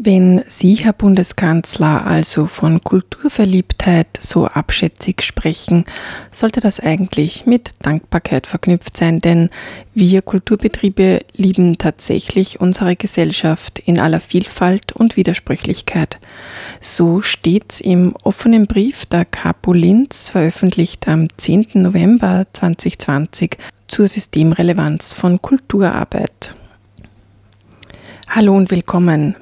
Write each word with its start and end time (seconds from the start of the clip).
Wenn 0.00 0.44
Sie, 0.46 0.76
Herr 0.76 0.92
Bundeskanzler, 0.92 2.06
also 2.06 2.46
von 2.46 2.84
Kulturverliebtheit 2.84 4.06
so 4.20 4.46
abschätzig 4.46 5.22
sprechen, 5.22 5.86
sollte 6.30 6.60
das 6.60 6.78
eigentlich 6.78 7.46
mit 7.46 7.72
Dankbarkeit 7.82 8.46
verknüpft 8.46 8.96
sein, 8.96 9.20
denn 9.20 9.50
wir 9.94 10.22
Kulturbetriebe 10.22 11.18
lieben 11.34 11.78
tatsächlich 11.78 12.60
unsere 12.60 12.94
Gesellschaft 12.94 13.80
in 13.80 13.98
aller 13.98 14.20
Vielfalt 14.20 14.92
und 14.92 15.16
Widersprüchlichkeit. 15.16 16.20
So 16.78 17.20
steht's 17.20 17.80
im 17.80 18.14
offenen 18.22 18.68
Brief 18.68 19.04
der 19.04 19.24
Capo 19.24 19.72
Linz, 19.72 20.28
veröffentlicht 20.28 21.08
am 21.08 21.26
10. 21.36 21.70
November 21.74 22.46
2020 22.52 23.56
zur 23.88 24.06
Systemrelevanz 24.06 25.12
von 25.12 25.42
Kulturarbeit. 25.42 26.54
Hallo 28.28 28.56
und 28.56 28.70
willkommen. 28.70 29.34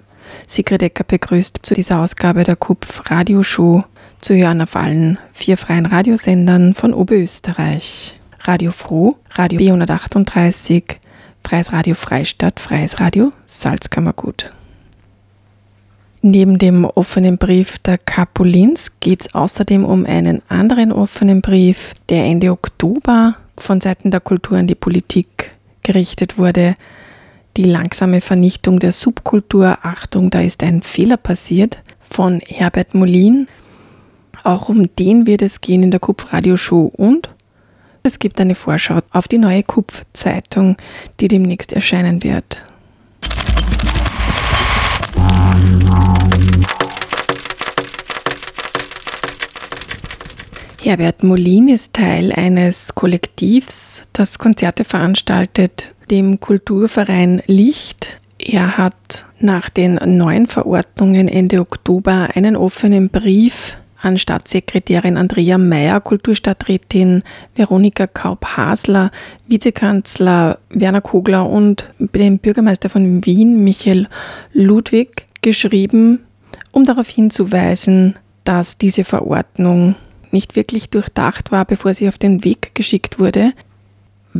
Sigrid 0.46 0.82
Ecker 0.82 1.04
begrüßt 1.04 1.60
zu 1.62 1.74
dieser 1.74 2.00
Ausgabe 2.00 2.44
der 2.44 2.56
KUPF 2.56 3.10
Radioshow 3.10 3.84
zu 4.20 4.34
hören 4.34 4.60
auf 4.60 4.76
allen 4.76 5.18
vier 5.32 5.56
freien 5.56 5.86
Radiosendern 5.86 6.74
von 6.74 6.94
Oberösterreich. 6.94 8.18
Radio 8.40 8.70
Froh, 8.70 9.16
Radio 9.32 9.58
B138, 9.58 10.96
Freies 11.44 11.72
Radio 11.72 11.94
Freistadt, 11.94 12.60
Freies 12.60 13.00
Radio 13.00 13.32
Salzkammergut. 13.46 14.52
Neben 16.22 16.58
dem 16.58 16.84
offenen 16.84 17.38
Brief 17.38 17.78
der 17.78 17.98
Kapulins 17.98 18.92
geht 19.00 19.20
es 19.20 19.34
außerdem 19.34 19.84
um 19.84 20.06
einen 20.06 20.42
anderen 20.48 20.90
offenen 20.90 21.40
Brief, 21.40 21.92
der 22.08 22.24
Ende 22.24 22.50
Oktober 22.50 23.36
von 23.58 23.80
Seiten 23.80 24.10
der 24.10 24.20
Kultur 24.20 24.58
an 24.58 24.66
die 24.66 24.74
Politik 24.74 25.52
gerichtet 25.82 26.36
wurde, 26.38 26.74
die 27.56 27.64
langsame 27.64 28.20
Vernichtung 28.20 28.78
der 28.78 28.92
Subkultur, 28.92 29.78
Achtung, 29.82 30.30
da 30.30 30.40
ist 30.40 30.62
ein 30.62 30.82
Fehler 30.82 31.16
passiert, 31.16 31.82
von 32.00 32.40
Herbert 32.46 32.94
Molin. 32.94 33.48
Auch 34.44 34.68
um 34.68 34.94
den 34.96 35.26
wird 35.26 35.42
es 35.42 35.60
gehen 35.60 35.82
in 35.82 35.90
der 35.90 36.00
Kupf-Radioshow 36.00 36.92
und 36.96 37.30
es 38.02 38.18
gibt 38.18 38.40
eine 38.40 38.54
Vorschau 38.54 39.00
auf 39.10 39.26
die 39.26 39.38
neue 39.38 39.62
Kupf-Zeitung, 39.62 40.76
die 41.18 41.28
demnächst 41.28 41.72
erscheinen 41.72 42.22
wird. 42.22 42.62
Herbert 50.82 51.24
Molin 51.24 51.68
ist 51.68 51.94
Teil 51.94 52.30
eines 52.30 52.94
Kollektivs, 52.94 54.04
das 54.12 54.38
Konzerte 54.38 54.84
veranstaltet 54.84 55.95
dem 56.10 56.40
Kulturverein 56.40 57.42
Licht. 57.46 58.20
Er 58.38 58.76
hat 58.78 59.24
nach 59.40 59.70
den 59.70 59.94
neuen 60.04 60.46
Verordnungen 60.46 61.28
Ende 61.28 61.60
Oktober 61.60 62.28
einen 62.34 62.56
offenen 62.56 63.08
Brief 63.08 63.76
an 64.00 64.18
Staatssekretärin 64.18 65.16
Andrea 65.16 65.58
Mayer, 65.58 66.00
Kulturstadträtin 66.00 67.22
Veronika 67.54 68.06
Kaup-Hasler, 68.06 69.10
Vizekanzler 69.48 70.58
Werner 70.68 71.00
Kogler 71.00 71.48
und 71.48 71.92
dem 71.98 72.38
Bürgermeister 72.38 72.88
von 72.88 73.24
Wien, 73.24 73.64
Michael 73.64 74.08
Ludwig, 74.52 75.26
geschrieben, 75.42 76.20
um 76.72 76.84
darauf 76.84 77.08
hinzuweisen, 77.08 78.14
dass 78.44 78.78
diese 78.78 79.04
Verordnung 79.04 79.96
nicht 80.30 80.56
wirklich 80.56 80.90
durchdacht 80.90 81.50
war, 81.50 81.64
bevor 81.64 81.94
sie 81.94 82.08
auf 82.08 82.18
den 82.18 82.44
Weg 82.44 82.74
geschickt 82.74 83.18
wurde 83.18 83.52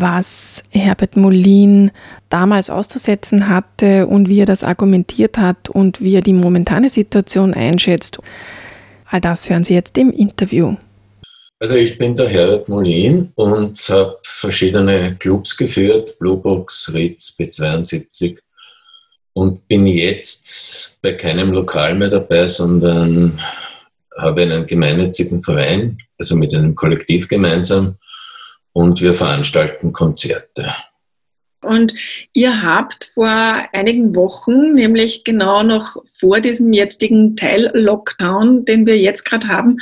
was 0.01 0.63
Herbert 0.71 1.17
Molin 1.17 1.91
damals 2.29 2.71
auszusetzen 2.71 3.49
hatte 3.49 4.07
und 4.07 4.29
wie 4.29 4.41
er 4.41 4.47
das 4.47 4.65
argumentiert 4.65 5.39
hat 5.39 5.69
und 5.69 6.01
wie 6.01 6.15
er 6.15 6.23
die 6.23 6.33
momentane 6.33 6.91
Situation 6.91 7.55
einschätzt. 7.55 8.19
All 9.07 9.21
das 9.21 9.49
hören 9.49 9.65
Sie 9.65 9.75
jetzt 9.75 9.97
im 9.99 10.11
Interview. 10.11 10.77
Also 11.59 11.77
ich 11.77 11.97
bin 11.97 12.15
der 12.15 12.29
Herbert 12.29 12.69
Molin 12.69 13.33
und 13.35 13.79
habe 13.89 14.19
verschiedene 14.23 15.17
Clubs 15.19 15.57
geführt, 15.57 16.19
Bluebox, 16.19 16.93
Ritz, 16.93 17.35
B72 17.39 18.37
und 19.33 19.67
bin 19.67 19.87
jetzt 19.87 20.99
bei 21.03 21.13
keinem 21.13 21.53
Lokal 21.53 21.95
mehr 21.95 22.11
dabei, 22.11 22.47
sondern 22.47 23.41
habe 24.19 24.43
einen 24.43 24.67
gemeinnützigen 24.67 25.43
Verein, 25.43 25.99
also 26.19 26.37
mit 26.37 26.55
einem 26.55 26.75
Kollektiv 26.75 27.29
gemeinsam 27.29 27.97
und 28.77 29.01
wir 29.01 29.15
veranstalten 29.15 29.95
Konzerte. 29.95 30.75
Und 31.67 31.95
ihr 32.33 32.63
habt 32.63 33.11
vor 33.15 33.29
einigen 33.29 34.15
Wochen, 34.15 34.73
nämlich 34.73 35.25
genau 35.25 35.63
noch 35.63 35.97
vor 36.19 36.41
diesem 36.41 36.73
jetzigen 36.73 37.37
Teil-Lockdown, 37.37 38.65
den 38.65 38.87
wir 38.87 38.99
jetzt 38.99 39.25
gerade 39.25 39.49
haben, 39.49 39.79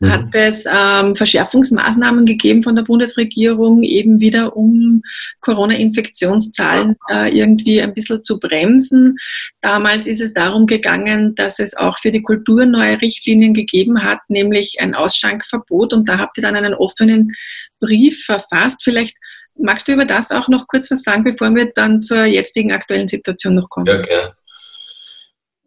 mhm. 0.00 0.12
hat 0.12 0.24
es 0.32 0.64
ähm, 0.66 1.14
Verschärfungsmaßnahmen 1.14 2.26
gegeben 2.26 2.62
von 2.62 2.74
der 2.74 2.84
Bundesregierung, 2.84 3.82
eben 3.82 4.18
wieder 4.20 4.56
um 4.56 5.02
Corona-Infektionszahlen 5.40 6.96
äh, 7.10 7.36
irgendwie 7.36 7.80
ein 7.82 7.94
bisschen 7.94 8.24
zu 8.24 8.40
bremsen. 8.40 9.16
Damals 9.60 10.06
ist 10.06 10.20
es 10.20 10.34
darum 10.34 10.66
gegangen, 10.66 11.34
dass 11.34 11.58
es 11.58 11.76
auch 11.76 11.98
für 11.98 12.10
die 12.10 12.22
Kultur 12.22 12.66
neue 12.66 13.00
Richtlinien 13.00 13.54
gegeben 13.54 14.02
hat, 14.02 14.20
nämlich 14.28 14.76
ein 14.80 14.94
Ausschankverbot. 14.94 15.92
Und 15.92 16.08
da 16.08 16.18
habt 16.18 16.38
ihr 16.38 16.42
dann 16.42 16.56
einen 16.56 16.74
offenen 16.74 17.32
Brief 17.80 18.24
verfasst. 18.24 18.82
Vielleicht 18.82 19.16
Magst 19.58 19.88
du 19.88 19.92
über 19.92 20.04
das 20.04 20.30
auch 20.30 20.48
noch 20.48 20.66
kurz 20.68 20.90
was 20.90 21.02
sagen, 21.02 21.24
bevor 21.24 21.54
wir 21.54 21.72
dann 21.74 22.02
zur 22.02 22.24
jetzigen 22.24 22.72
aktuellen 22.72 23.08
Situation 23.08 23.54
noch 23.54 23.68
kommen? 23.68 23.86
Ja, 23.86 24.00
gern. 24.00 24.32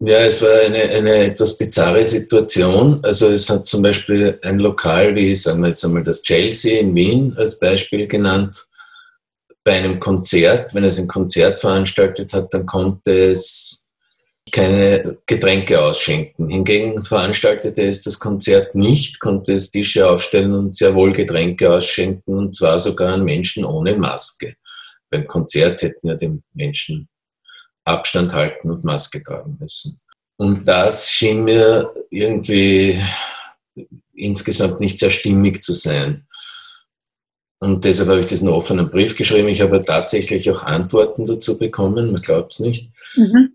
Ja, 0.01 0.19
es 0.19 0.41
war 0.41 0.61
eine, 0.61 0.83
eine 0.83 1.15
etwas 1.25 1.57
bizarre 1.57 2.05
Situation. 2.05 2.99
Also 3.03 3.29
es 3.29 3.49
hat 3.49 3.67
zum 3.67 3.81
Beispiel 3.81 4.39
ein 4.43 4.59
Lokal 4.59 5.13
wie, 5.13 5.35
sagen 5.35 5.61
wir 5.61 5.69
jetzt 5.69 5.83
einmal 5.83 6.03
das 6.03 6.23
Chelsea 6.23 6.79
in 6.79 6.95
Wien 6.95 7.33
als 7.37 7.59
Beispiel 7.59 8.07
genannt, 8.07 8.65
bei 9.65 9.73
einem 9.73 9.99
Konzert, 9.99 10.73
wenn 10.73 10.85
es 10.85 10.99
ein 10.99 11.07
Konzert 11.07 11.59
veranstaltet 11.59 12.33
hat, 12.33 12.53
dann 12.53 12.65
konnte 12.65 13.31
es 13.31 13.78
keine 14.51 15.17
Getränke 15.25 15.81
ausschenken. 15.81 16.49
Hingegen 16.49 17.03
veranstaltete 17.03 17.83
es 17.83 18.01
das 18.01 18.19
Konzert 18.19 18.75
nicht, 18.75 19.19
konnte 19.19 19.53
es 19.53 19.71
Tische 19.71 20.09
aufstellen 20.09 20.53
und 20.53 20.75
sehr 20.75 20.95
wohl 20.95 21.11
Getränke 21.11 21.71
ausschenken 21.73 22.35
und 22.35 22.55
zwar 22.55 22.79
sogar 22.79 23.13
an 23.13 23.23
Menschen 23.23 23.65
ohne 23.65 23.95
Maske. 23.95 24.55
Beim 25.09 25.27
Konzert 25.27 25.81
hätten 25.81 26.07
ja 26.07 26.15
die 26.15 26.39
Menschen 26.53 27.07
Abstand 27.83 28.33
halten 28.33 28.69
und 28.69 28.83
Maske 28.83 29.23
tragen 29.23 29.57
müssen. 29.59 29.97
Und 30.37 30.67
das 30.67 31.11
schien 31.11 31.43
mir 31.43 31.93
irgendwie 32.09 33.01
insgesamt 34.13 34.79
nicht 34.79 34.99
sehr 34.99 35.09
stimmig 35.09 35.63
zu 35.63 35.73
sein. 35.73 36.27
Und 37.59 37.83
deshalb 37.83 38.09
habe 38.09 38.19
ich 38.21 38.25
diesen 38.25 38.47
offenen 38.47 38.89
Brief 38.89 39.17
geschrieben. 39.17 39.49
Ich 39.49 39.61
habe 39.61 39.83
tatsächlich 39.83 40.49
auch 40.49 40.63
Antworten 40.63 41.25
dazu 41.25 41.57
bekommen, 41.57 42.13
man 42.13 42.21
glaubt 42.21 42.53
es 42.53 42.59
nicht. 42.59 42.89
Mhm. 43.15 43.53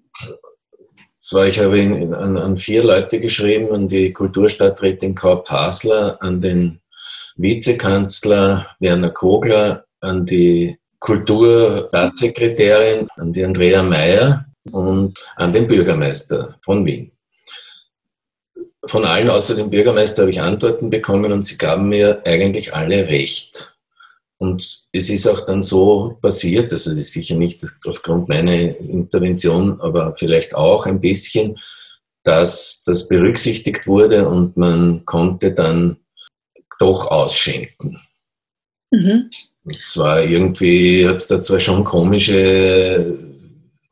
Zwar, 1.24 1.46
ich 1.46 1.58
habe 1.58 1.80
an, 2.18 2.36
an, 2.36 2.58
vier 2.58 2.84
Leute 2.84 3.18
geschrieben, 3.18 3.72
an 3.72 3.88
die 3.88 4.12
Kulturstadträtin 4.12 5.14
Kaup 5.14 5.48
Hasler, 5.48 6.18
an 6.20 6.42
den 6.42 6.82
Vizekanzler 7.36 8.66
Werner 8.78 9.08
Kogler, 9.08 9.86
an 10.02 10.26
die 10.26 10.78
Kulturstaatssekretärin, 10.98 13.08
an 13.16 13.32
die 13.32 13.42
Andrea 13.42 13.82
Mayer 13.82 14.44
und 14.70 15.18
an 15.36 15.54
den 15.54 15.66
Bürgermeister 15.66 16.58
von 16.60 16.84
Wien. 16.84 17.10
Von 18.84 19.06
allen 19.06 19.30
außer 19.30 19.56
dem 19.56 19.70
Bürgermeister 19.70 20.24
habe 20.24 20.30
ich 20.30 20.42
Antworten 20.42 20.90
bekommen 20.90 21.32
und 21.32 21.42
sie 21.42 21.56
gaben 21.56 21.88
mir 21.88 22.20
eigentlich 22.26 22.74
alle 22.74 23.08
recht. 23.08 23.73
Und 24.44 24.86
es 24.92 25.08
ist 25.08 25.26
auch 25.26 25.40
dann 25.40 25.62
so 25.62 26.18
passiert, 26.20 26.70
also 26.72 26.90
das 26.90 26.98
ist 26.98 27.12
sicher 27.12 27.34
nicht 27.34 27.64
aufgrund 27.86 28.28
meiner 28.28 28.52
Intervention, 28.52 29.80
aber 29.80 30.14
vielleicht 30.14 30.54
auch 30.54 30.84
ein 30.84 31.00
bisschen, 31.00 31.58
dass 32.24 32.82
das 32.84 33.08
berücksichtigt 33.08 33.86
wurde 33.86 34.28
und 34.28 34.56
man 34.56 35.04
konnte 35.06 35.52
dann 35.52 35.96
doch 36.78 37.06
ausschenken. 37.06 37.98
Mhm. 38.90 39.30
Und 39.64 39.86
zwar 39.86 40.22
irgendwie 40.22 41.08
hat 41.08 41.16
es 41.16 41.26
da 41.26 41.40
zwar 41.40 41.60
schon 41.60 41.84
komische 41.84 43.18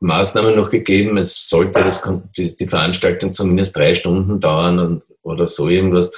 Maßnahmen 0.01 0.55
noch 0.55 0.69
gegeben, 0.69 1.17
es 1.17 1.49
sollte 1.49 1.83
das, 1.83 2.07
die 2.37 2.67
Veranstaltung 2.67 3.33
zumindest 3.33 3.75
drei 3.75 3.95
Stunden 3.95 4.39
dauern 4.39 5.01
oder 5.23 5.47
so 5.47 5.67
irgendwas. 5.67 6.11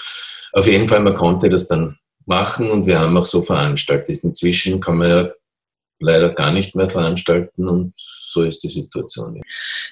Auf 0.52 0.68
jeden 0.68 0.90
Fall, 0.90 1.00
man 1.00 1.16
konnte 1.16 1.48
das 1.48 1.68
dann 1.70 1.98
machen 2.27 2.72
und 2.72 2.86
wir 2.86 3.00
haben 3.00 3.18
auch 3.18 3.25
so 3.25 3.42
veranstaltet. 3.42 4.24
Inzwischen 4.24 4.80
kann 4.80 4.98
man 4.98 5.10
ja 5.10 5.30
leider 6.00 6.30
gar 6.30 6.51
nicht 6.51 6.75
mehr 6.75 6.89
veranstalten 6.89 7.68
und 7.68 7.94
so 7.95 8.44
ist 8.44 8.63
die 8.63 8.69
Situation. 8.69 9.42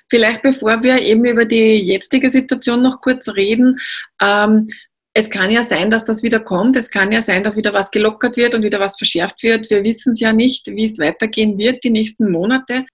Vielleicht 0.09 0.41
bevor 0.41 0.83
wir 0.83 1.01
eben 1.01 1.25
über 1.25 1.45
die 1.45 1.77
jetzige 1.81 2.30
Situation 2.30 2.81
noch 2.81 3.01
kurz 3.01 3.30
reden, 3.30 3.80
ähm, 4.21 4.68
es 5.15 5.30
kann 5.30 5.51
ja 5.51 5.63
sein, 5.63 5.91
dass 5.91 6.06
das 6.06 6.24
wieder 6.24 6.39
kommt. 6.39 6.75
Es 6.75 6.89
kann 6.89 7.12
ja 7.12 7.21
sein, 7.21 7.44
dass 7.44 7.56
wieder 7.56 7.71
was 7.71 7.91
gelockert 7.91 8.35
wird 8.35 8.56
und 8.56 8.63
wieder 8.63 8.80
was 8.80 8.97
verschärft 8.97 9.44
wird. 9.44 9.69
Wir 9.69 9.83
wissen 9.83 10.13
es 10.13 10.19
ja 10.19 10.33
nicht, 10.33 10.68
wie 10.68 10.85
es 10.85 10.97
weitergehen 10.97 11.57
wird 11.59 11.83
die 11.83 11.91
nächsten 11.91 12.31
Monate. 12.31 12.85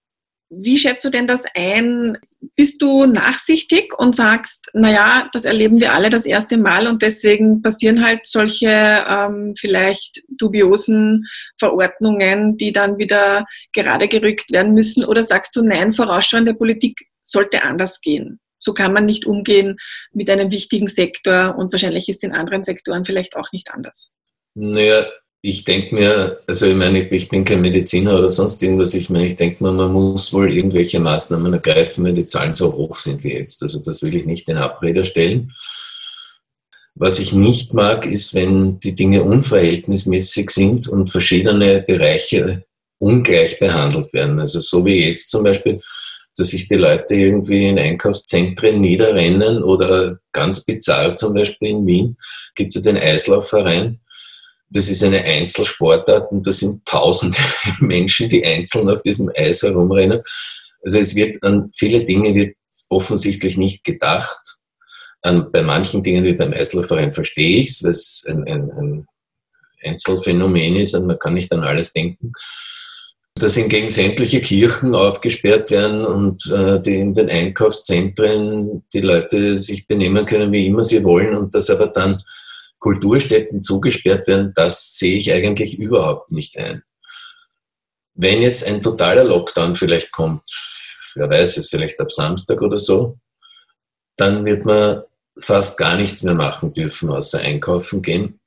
Wie 0.51 0.79
schätzt 0.79 1.05
du 1.05 1.11
denn 1.11 1.27
das 1.27 1.43
ein? 1.53 2.17
Bist 2.55 2.81
du 2.81 3.05
nachsichtig 3.05 3.93
und 3.97 4.15
sagst, 4.15 4.65
naja, 4.73 5.29
das 5.31 5.45
erleben 5.45 5.79
wir 5.79 5.93
alle 5.93 6.09
das 6.09 6.25
erste 6.25 6.57
Mal 6.57 6.87
und 6.87 7.03
deswegen 7.03 7.61
passieren 7.61 8.03
halt 8.03 8.25
solche 8.25 8.67
ähm, 9.07 9.53
vielleicht 9.57 10.23
dubiosen 10.27 11.25
Verordnungen, 11.59 12.57
die 12.57 12.73
dann 12.73 12.97
wieder 12.97 13.45
gerade 13.73 14.07
gerückt 14.07 14.51
werden 14.51 14.73
müssen? 14.73 15.05
Oder 15.05 15.23
sagst 15.23 15.55
du, 15.55 15.61
nein, 15.61 15.93
vorausschauende 15.93 16.55
Politik 16.55 16.97
sollte 17.21 17.61
anders 17.61 18.01
gehen? 18.01 18.39
So 18.57 18.73
kann 18.73 18.91
man 18.91 19.05
nicht 19.05 19.25
umgehen 19.25 19.77
mit 20.11 20.29
einem 20.29 20.51
wichtigen 20.51 20.87
Sektor 20.87 21.55
und 21.57 21.71
wahrscheinlich 21.71 22.09
ist 22.09 22.23
in 22.23 22.33
anderen 22.33 22.63
Sektoren 22.63 23.05
vielleicht 23.05 23.37
auch 23.37 23.51
nicht 23.53 23.71
anders. 23.71 24.11
Naja, 24.55 25.05
ich 25.41 25.63
denke 25.63 25.95
mir, 25.95 26.41
also 26.47 26.65
ich 26.65 26.75
meine, 26.75 27.07
ich 27.07 27.29
bin 27.29 27.45
kein 27.45 27.61
Mediziner 27.61 28.17
oder 28.17 28.27
sonst 28.27 28.61
irgendwas, 28.61 28.93
ich 28.93 29.09
meine, 29.09 29.27
ich 29.27 29.37
denke 29.37 29.63
mir, 29.63 29.71
man 29.71 29.91
muss 29.91 30.33
wohl 30.33 30.51
irgendwelche 30.51 30.99
Maßnahmen 30.99 31.53
ergreifen, 31.53 32.03
wenn 32.03 32.15
die 32.15 32.25
Zahlen 32.25 32.51
so 32.51 32.73
hoch 32.73 32.95
sind 32.95 33.23
wie 33.23 33.33
jetzt. 33.33 33.63
Also 33.63 33.79
das 33.79 34.01
will 34.01 34.15
ich 34.15 34.25
nicht 34.25 34.49
in 34.49 34.57
Abrede 34.57 35.05
stellen. 35.05 35.53
Was 36.95 37.19
ich 37.19 37.31
nicht 37.31 37.73
mag, 37.73 38.05
ist, 38.05 38.33
wenn 38.35 38.81
die 38.81 38.95
Dinge 38.95 39.23
unverhältnismäßig 39.23 40.49
sind 40.49 40.89
und 40.89 41.09
verschiedene 41.09 41.81
Bereiche 41.87 42.65
ungleich 42.97 43.57
behandelt 43.59 44.11
werden. 44.11 44.39
Also 44.41 44.59
so 44.59 44.83
wie 44.83 45.07
jetzt 45.07 45.29
zum 45.29 45.43
Beispiel, 45.43 45.81
dass 46.35 46.49
sich 46.49 46.67
die 46.67 46.75
Leute 46.75 47.15
irgendwie 47.15 47.67
in 47.67 47.79
Einkaufszentren 47.79 48.81
niederrennen 48.81 49.63
oder 49.63 50.19
ganz 50.33 50.65
bizarr 50.65 51.15
zum 51.15 51.33
Beispiel 51.33 51.69
in 51.69 51.87
Wien 51.87 52.17
gibt 52.55 52.75
es 52.75 52.83
ja 52.83 52.91
den 52.91 53.01
Eislaufverein. 53.01 54.01
Das 54.69 54.89
ist 54.89 55.03
eine 55.03 55.23
Einzelsportart 55.23 56.31
und 56.31 56.45
da 56.45 56.51
sind 56.51 56.85
tausende 56.85 57.37
Menschen, 57.79 58.29
die 58.29 58.45
einzeln 58.45 58.89
auf 58.89 59.01
diesem 59.01 59.31
Eis 59.35 59.63
herumrennen. 59.63 60.21
Also 60.83 60.99
es 60.99 61.15
wird 61.15 61.41
an 61.43 61.71
viele 61.75 62.03
Dinge 62.03 62.33
wird 62.35 62.55
offensichtlich 62.89 63.57
nicht 63.57 63.83
gedacht. 63.83 64.39
An, 65.21 65.51
bei 65.51 65.61
manchen 65.61 66.01
Dingen 66.03 66.23
wie 66.23 66.33
beim 66.33 66.53
Eislaufverein 66.53 67.13
verstehe 67.13 67.57
ich 67.57 67.71
es, 67.71 67.83
weil 67.83 67.91
es 67.91 68.25
ein, 68.29 68.43
ein, 68.47 68.71
ein 68.71 69.07
Einzelfenomen 69.83 70.75
ist 70.75 70.95
und 70.95 71.07
man 71.07 71.19
kann 71.19 71.33
nicht 71.33 71.51
an 71.51 71.63
alles 71.63 71.91
denken 71.91 72.31
dass 73.39 73.55
hingegen 73.55 73.87
sämtliche 73.87 74.41
Kirchen 74.41 74.93
aufgesperrt 74.93 75.71
werden 75.71 76.05
und 76.05 76.45
äh, 76.51 76.81
die 76.81 76.95
in 76.95 77.13
den 77.13 77.29
Einkaufszentren 77.29 78.83
die 78.93 79.01
Leute 79.01 79.57
sich 79.57 79.87
benehmen 79.87 80.25
können, 80.25 80.51
wie 80.51 80.67
immer 80.67 80.83
sie 80.83 81.03
wollen 81.03 81.35
und 81.35 81.55
dass 81.55 81.69
aber 81.69 81.87
dann 81.87 82.21
Kulturstätten 82.79 83.61
zugesperrt 83.61 84.27
werden, 84.27 84.53
das 84.55 84.97
sehe 84.97 85.17
ich 85.17 85.31
eigentlich 85.31 85.77
überhaupt 85.77 86.31
nicht 86.31 86.57
ein. 86.57 86.83
Wenn 88.13 88.41
jetzt 88.41 88.65
ein 88.67 88.81
totaler 88.81 89.23
Lockdown 89.23 89.75
vielleicht 89.75 90.11
kommt, 90.11 90.43
wer 91.15 91.29
weiß 91.29 91.57
es, 91.57 91.69
vielleicht 91.69 91.99
ab 91.99 92.11
Samstag 92.11 92.61
oder 92.61 92.77
so, 92.77 93.17
dann 94.17 94.45
wird 94.45 94.65
man 94.65 95.03
fast 95.37 95.77
gar 95.77 95.95
nichts 95.95 96.23
mehr 96.23 96.33
machen 96.33 96.73
dürfen, 96.73 97.09
außer 97.09 97.39
einkaufen 97.39 98.01
gehen. 98.01 98.39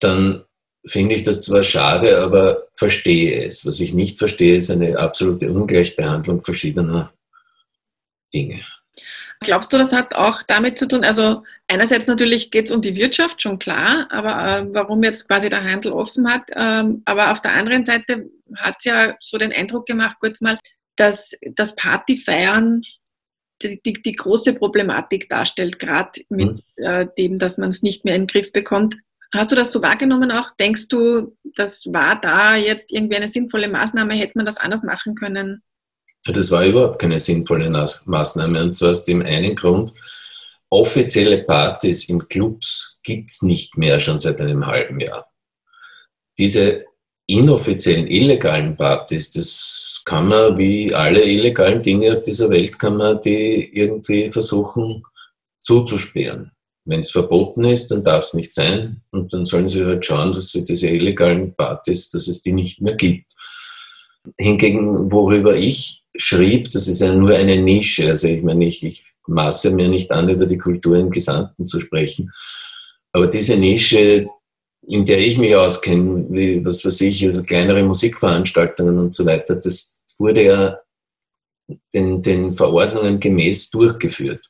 Dann 0.00 0.44
finde 0.84 1.14
ich 1.14 1.22
das 1.22 1.42
zwar 1.42 1.62
schade, 1.62 2.18
aber 2.18 2.66
verstehe 2.74 3.46
es. 3.46 3.66
Was 3.66 3.80
ich 3.80 3.94
nicht 3.94 4.18
verstehe, 4.18 4.56
ist 4.56 4.70
eine 4.70 4.98
absolute 4.98 5.50
Ungleichbehandlung 5.50 6.42
verschiedener 6.42 7.12
Dinge. 8.34 8.64
Glaubst 9.40 9.72
du, 9.72 9.78
das 9.78 9.92
hat 9.92 10.14
auch 10.14 10.42
damit 10.42 10.78
zu 10.78 10.88
tun, 10.88 11.04
also 11.04 11.44
einerseits 11.68 12.06
natürlich 12.06 12.50
geht 12.50 12.66
es 12.66 12.72
um 12.72 12.82
die 12.82 12.96
Wirtschaft, 12.96 13.40
schon 13.40 13.58
klar, 13.58 14.08
aber 14.10 14.30
äh, 14.30 14.66
warum 14.72 15.02
jetzt 15.04 15.28
quasi 15.28 15.48
der 15.48 15.62
Handel 15.62 15.92
offen 15.92 16.28
hat, 16.32 16.42
ähm, 16.54 17.02
aber 17.04 17.32
auf 17.32 17.40
der 17.40 17.52
anderen 17.52 17.84
Seite 17.84 18.28
hat 18.56 18.76
es 18.78 18.84
ja 18.84 19.16
so 19.20 19.38
den 19.38 19.52
Eindruck 19.52 19.86
gemacht, 19.86 20.16
kurz 20.18 20.40
mal, 20.40 20.58
dass 20.96 21.36
das 21.54 21.76
Partyfeiern 21.76 22.82
die, 23.62 23.80
die, 23.84 23.94
die 23.94 24.12
große 24.12 24.54
Problematik 24.54 25.28
darstellt, 25.28 25.78
gerade 25.78 26.20
mit 26.28 26.60
mhm. 26.76 26.84
äh, 26.84 27.06
dem, 27.16 27.38
dass 27.38 27.58
man 27.58 27.70
es 27.70 27.82
nicht 27.82 28.04
mehr 28.04 28.14
in 28.14 28.22
den 28.22 28.28
Griff 28.28 28.52
bekommt. 28.52 28.96
Hast 29.34 29.52
du 29.52 29.56
das 29.56 29.72
so 29.72 29.82
wahrgenommen 29.82 30.30
auch? 30.32 30.50
Denkst 30.58 30.88
du, 30.88 31.36
das 31.56 31.86
war 31.92 32.20
da 32.20 32.56
jetzt 32.56 32.92
irgendwie 32.92 33.16
eine 33.16 33.28
sinnvolle 33.28 33.68
Maßnahme? 33.68 34.14
Hätte 34.14 34.32
man 34.36 34.46
das 34.46 34.56
anders 34.56 34.82
machen 34.84 35.14
können? 35.14 35.62
Das 36.32 36.50
war 36.50 36.64
überhaupt 36.64 36.98
keine 36.98 37.20
sinnvolle 37.20 37.70
Maßnahme. 38.04 38.62
Und 38.62 38.76
zwar 38.76 38.90
aus 38.90 39.04
dem 39.04 39.22
einen 39.22 39.54
Grund, 39.54 39.92
offizielle 40.70 41.44
Partys 41.44 42.08
in 42.08 42.28
Clubs 42.28 42.98
gibt 43.02 43.30
es 43.30 43.42
nicht 43.42 43.76
mehr 43.76 44.00
schon 44.00 44.18
seit 44.18 44.40
einem 44.40 44.66
halben 44.66 45.00
Jahr. 45.00 45.26
Diese 46.38 46.84
inoffiziellen, 47.26 48.06
illegalen 48.06 48.76
Partys, 48.76 49.32
das 49.32 50.02
kann 50.04 50.28
man 50.28 50.56
wie 50.56 50.94
alle 50.94 51.22
illegalen 51.22 51.82
Dinge 51.82 52.12
auf 52.12 52.22
dieser 52.22 52.48
Welt, 52.50 52.78
kann 52.78 52.96
man 52.96 53.20
die 53.20 53.70
irgendwie 53.74 54.30
versuchen 54.30 55.02
zuzusperren. 55.60 56.52
Wenn 56.86 57.00
es 57.00 57.10
verboten 57.10 57.64
ist, 57.64 57.90
dann 57.90 58.02
darf 58.02 58.24
es 58.24 58.34
nicht 58.34 58.54
sein 58.54 59.02
und 59.10 59.34
dann 59.34 59.44
sollen 59.44 59.68
sie 59.68 59.84
halt 59.84 60.06
schauen, 60.06 60.32
dass 60.32 60.52
sie 60.52 60.64
diese 60.64 60.88
illegalen 60.88 61.54
Partys, 61.54 62.08
dass 62.08 62.28
es 62.28 62.40
die 62.40 62.52
nicht 62.52 62.80
mehr 62.80 62.94
gibt. 62.94 63.32
Hingegen, 64.36 65.10
worüber 65.10 65.56
ich 65.56 66.04
schrieb, 66.16 66.70
das 66.70 66.88
ist 66.88 67.00
ja 67.00 67.14
nur 67.14 67.34
eine 67.34 67.56
Nische. 67.56 68.08
Also 68.08 68.28
ich 68.28 68.42
meine, 68.42 68.64
ich, 68.66 68.84
ich 68.84 69.04
maße 69.26 69.70
mir 69.72 69.88
nicht 69.88 70.10
an, 70.10 70.28
über 70.28 70.46
die 70.46 70.58
Kultur 70.58 70.96
im 70.96 71.10
Gesamten 71.10 71.66
zu 71.66 71.80
sprechen. 71.80 72.30
Aber 73.12 73.26
diese 73.26 73.56
Nische, 73.56 74.26
in 74.86 75.04
der 75.04 75.18
ich 75.18 75.38
mich 75.38 75.54
auskenne, 75.54 76.26
wie, 76.30 76.64
was 76.64 76.84
weiß 76.84 77.00
ich, 77.02 77.22
also 77.24 77.42
kleinere 77.42 77.82
Musikveranstaltungen 77.82 78.98
und 78.98 79.14
so 79.14 79.24
weiter, 79.26 79.54
das 79.54 80.02
wurde 80.18 80.44
ja 80.44 80.78
den, 81.94 82.22
den 82.22 82.56
Verordnungen 82.56 83.20
gemäß 83.20 83.70
durchgeführt 83.70 84.48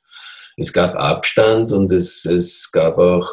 es 0.58 0.72
gab 0.72 0.96
Abstand 0.96 1.72
und 1.72 1.92
es, 1.92 2.25
es 2.25 2.70
gab 2.72 2.98
auch 2.98 3.32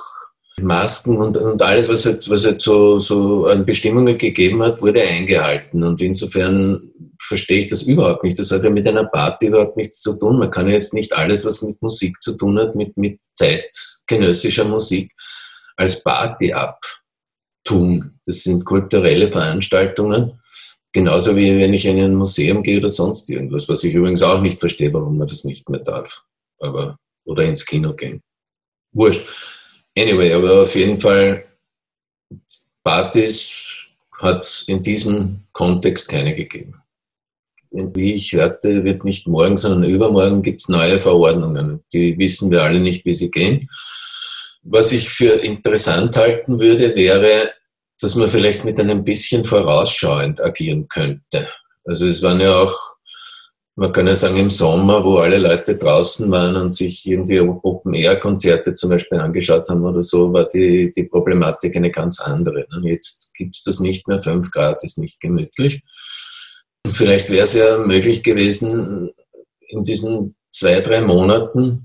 Masken 0.62 1.18
und, 1.18 1.36
und 1.38 1.62
alles, 1.62 1.90
was 1.90 2.06
es 2.06 2.30
was 2.30 2.46
halt 2.46 2.62
so, 2.62 3.00
so 3.00 3.46
an 3.48 3.66
Bestimmungen 3.66 4.18
gegeben 4.18 4.64
hat, 4.64 4.82
wurde 4.82 5.02
eingehalten. 5.02 5.84
Und 5.84 6.02
insofern 6.02 6.92
verstehe 7.22 7.60
ich 7.60 7.68
das 7.68 7.84
überhaupt 7.84 8.24
nicht. 8.24 8.40
Das 8.40 8.52
hat 8.52 8.64
ja 8.64 8.70
mit 8.70 8.88
einer 8.88 9.06
Party 9.06 9.48
überhaupt 9.48 9.76
nichts 9.76 10.02
zu 10.02 10.18
tun. 10.18 10.40
Man 10.40 10.52
kann 10.52 10.68
ja 10.68 10.74
jetzt 10.74 10.94
nicht 10.94 11.14
alles, 11.14 11.46
was 11.46 11.62
mit 11.62 11.82
Musik 11.82 12.22
zu 12.22 12.38
tun 12.38 12.58
hat, 12.58 12.76
mit, 12.76 12.96
mit 12.96 13.20
zeitgenössischer 13.34 14.66
Musik 14.66 15.12
als 15.76 16.02
Party 16.04 16.54
abtun. 16.54 18.20
Das 18.26 18.44
sind 18.44 18.66
kulturelle 18.66 19.30
Veranstaltungen. 19.30 20.40
Genauso 20.94 21.36
wie 21.36 21.60
wenn 21.60 21.74
ich 21.74 21.86
in 21.86 22.00
ein 22.00 22.16
Museum 22.16 22.64
gehe 22.64 22.78
oder 22.78 22.88
sonst 22.88 23.30
irgendwas, 23.30 23.68
was 23.68 23.84
ich 23.84 23.94
übrigens 23.94 24.24
auch 24.24 24.42
nicht 24.42 24.62
verstehe, 24.62 24.94
warum 24.94 25.18
man 25.18 25.28
das 25.28 25.44
nicht 25.44 25.68
mehr 25.70 25.82
darf. 25.82 26.24
Aber 26.60 26.98
oder 27.26 27.44
ins 27.44 27.66
Kino 27.66 27.94
gehen. 27.94 28.22
Wurscht. 28.94 29.28
Anyway, 29.98 30.34
aber 30.34 30.64
auf 30.64 30.76
jeden 30.76 31.00
Fall, 31.00 31.46
Partys 32.84 33.72
hat 34.20 34.38
es 34.38 34.64
in 34.68 34.82
diesem 34.82 35.42
Kontext 35.54 36.10
keine 36.10 36.36
gegeben. 36.36 36.76
Wie 37.72 38.14
ich 38.14 38.32
hörte, 38.34 38.84
wird 38.84 39.04
nicht 39.04 39.28
morgen, 39.28 39.58
sondern 39.58 39.90
übermorgen 39.90 40.42
gibt 40.42 40.62
es 40.62 40.70
neue 40.70 41.00
Verordnungen. 41.00 41.84
Die 41.94 42.18
wissen 42.18 42.52
wir 42.52 42.64
alle 42.64 42.80
nicht, 42.80 43.04
wie 43.06 43.14
sie 43.14 43.32
gehen. 43.32 43.70
Was 44.64 44.92
ich 44.92 45.10
für 45.10 45.34
interessant 45.34 46.16
halten 46.16 46.60
würde, 46.60 46.96
wäre, 46.96 47.52
dass 48.00 48.16
man 48.16 48.30
vielleicht 48.30 48.66
mit 48.66 48.80
einem 48.80 49.04
bisschen 49.04 49.44
vorausschauend 49.44 50.42
agieren 50.42 50.88
könnte. 50.88 51.50
Also 51.86 52.08
es 52.08 52.22
waren 52.22 52.40
ja 52.40 52.60
auch 52.60 52.95
man 53.78 53.92
kann 53.92 54.08
ja 54.08 54.16
sagen, 54.16 54.38
im 54.38 54.50
Sommer, 54.50 55.04
wo 55.04 55.18
alle 55.18 55.38
Leute 55.38 55.76
draußen 55.76 56.32
waren 56.32 56.56
und 56.56 56.74
sich 56.74 57.06
irgendwie 57.06 57.42
Open-Air-Konzerte 57.42 58.74
zum 58.74 58.90
Beispiel 58.90 59.20
angeschaut 59.20 59.70
haben 59.70 59.84
oder 59.84 60.02
so, 60.02 60.32
war 60.32 60.48
die, 60.48 60.94
die 60.96 61.04
Problematik 61.04 61.76
eine 61.76 61.92
ganz 61.92 62.22
andere. 62.22 62.66
Und 62.74 62.86
jetzt 62.86 63.34
gibt 63.36 63.56
es 63.56 63.64
das 63.64 63.82
nicht 63.82 64.08
mehr, 64.08 64.22
fünf 64.22 64.50
Grad 64.52 64.82
ist 64.84 64.98
nicht 64.98 65.20
gemütlich. 65.20 65.84
Und 66.86 66.96
vielleicht 66.96 67.30
wäre 67.30 67.44
es 67.44 67.54
ja 67.54 67.78
möglich 67.78 68.24
gewesen, 68.24 69.12
in 69.68 69.84
diesen 69.84 70.36
zwei, 70.52 70.80
drei 70.80 71.02
Monaten 71.02 71.82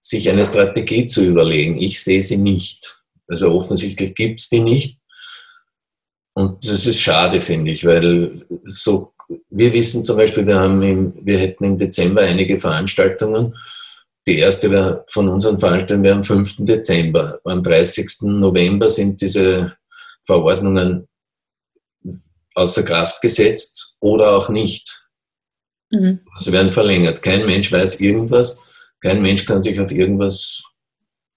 sich 0.00 0.30
eine 0.30 0.44
Strategie 0.44 1.06
zu 1.06 1.22
überlegen. 1.22 1.76
Ich 1.78 2.02
sehe 2.02 2.22
sie 2.22 2.38
nicht. 2.38 3.02
Also 3.28 3.52
offensichtlich 3.52 4.14
gibt 4.14 4.40
es 4.40 4.48
die 4.48 4.60
nicht. 4.60 5.00
Und 6.32 6.66
das 6.66 6.86
ist 6.86 7.00
schade, 7.00 7.42
finde 7.42 7.72
ich, 7.72 7.84
weil 7.84 8.46
so 8.64 9.12
wir 9.50 9.72
wissen 9.72 10.04
zum 10.04 10.16
Beispiel, 10.16 10.46
wir, 10.46 10.58
haben 10.58 10.82
im, 10.82 11.14
wir 11.24 11.38
hätten 11.38 11.64
im 11.64 11.78
Dezember 11.78 12.22
einige 12.22 12.60
Veranstaltungen. 12.60 13.54
Die 14.26 14.38
erste 14.38 15.04
von 15.08 15.28
unseren 15.28 15.58
Veranstaltungen 15.58 16.04
wäre 16.04 16.16
am 16.16 16.24
5. 16.24 16.56
Dezember. 16.58 17.40
Am 17.44 17.62
30. 17.62 18.22
November 18.22 18.88
sind 18.90 19.20
diese 19.20 19.76
Verordnungen 20.24 21.08
außer 22.54 22.82
Kraft 22.82 23.20
gesetzt 23.20 23.94
oder 24.00 24.36
auch 24.36 24.48
nicht. 24.48 25.06
Mhm. 25.90 26.20
Sie 26.36 26.52
werden 26.52 26.72
verlängert. 26.72 27.22
Kein 27.22 27.46
Mensch 27.46 27.70
weiß 27.70 28.00
irgendwas. 28.00 28.58
Kein 29.00 29.22
Mensch 29.22 29.44
kann 29.44 29.60
sich 29.60 29.78
auf 29.78 29.92
irgendwas 29.92 30.64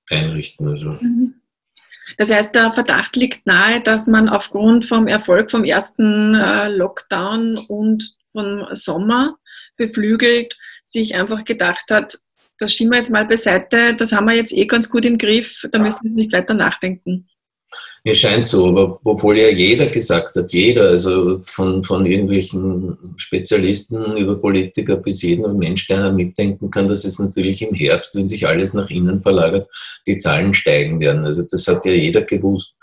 einrichten. 0.09 0.67
Also. 0.67 0.91
Mhm. 0.91 1.38
Das 2.17 2.31
heißt, 2.31 2.55
der 2.55 2.73
Verdacht 2.73 3.15
liegt 3.15 3.45
nahe, 3.45 3.81
dass 3.81 4.07
man 4.07 4.29
aufgrund 4.29 4.85
vom 4.85 5.07
Erfolg 5.07 5.51
vom 5.51 5.63
ersten 5.63 6.35
äh, 6.35 6.69
Lockdown 6.69 7.57
und 7.67 8.15
vom 8.31 8.65
Sommer 8.73 9.37
beflügelt 9.77 10.57
sich 10.85 11.15
einfach 11.15 11.45
gedacht 11.45 11.85
hat, 11.89 12.19
das 12.57 12.73
schieben 12.73 12.91
wir 12.91 12.97
jetzt 12.97 13.09
mal 13.09 13.25
beiseite, 13.25 13.95
das 13.95 14.11
haben 14.11 14.25
wir 14.25 14.35
jetzt 14.35 14.53
eh 14.53 14.65
ganz 14.65 14.89
gut 14.89 15.05
im 15.05 15.17
Griff, 15.17 15.65
da 15.71 15.79
müssen 15.79 16.03
wir 16.03 16.11
nicht 16.11 16.33
weiter 16.33 16.53
nachdenken. 16.53 17.29
Mir 18.05 18.15
scheint 18.15 18.47
so, 18.47 18.67
aber 18.67 18.99
obwohl 19.03 19.37
ja 19.37 19.49
jeder 19.49 19.87
gesagt 19.87 20.37
hat, 20.37 20.53
jeder, 20.53 20.89
also 20.89 21.39
von, 21.41 21.83
von 21.83 22.05
irgendwelchen 22.05 22.97
Spezialisten 23.17 24.17
über 24.17 24.35
Politiker 24.35 24.97
bis 24.97 25.21
jeden 25.21 25.57
Mensch, 25.57 25.87
der 25.87 26.11
mitdenken 26.11 26.71
kann, 26.71 26.87
dass 26.87 27.03
es 27.03 27.19
natürlich 27.19 27.61
im 27.61 27.75
Herbst, 27.75 28.15
wenn 28.15 28.27
sich 28.27 28.47
alles 28.47 28.73
nach 28.73 28.89
innen 28.89 29.21
verlagert, 29.21 29.69
die 30.07 30.17
Zahlen 30.17 30.53
steigen 30.53 30.99
werden. 31.01 31.25
Also 31.25 31.43
das 31.49 31.67
hat 31.67 31.85
ja 31.85 31.91
jeder 31.91 32.21
gewusst. 32.21 32.75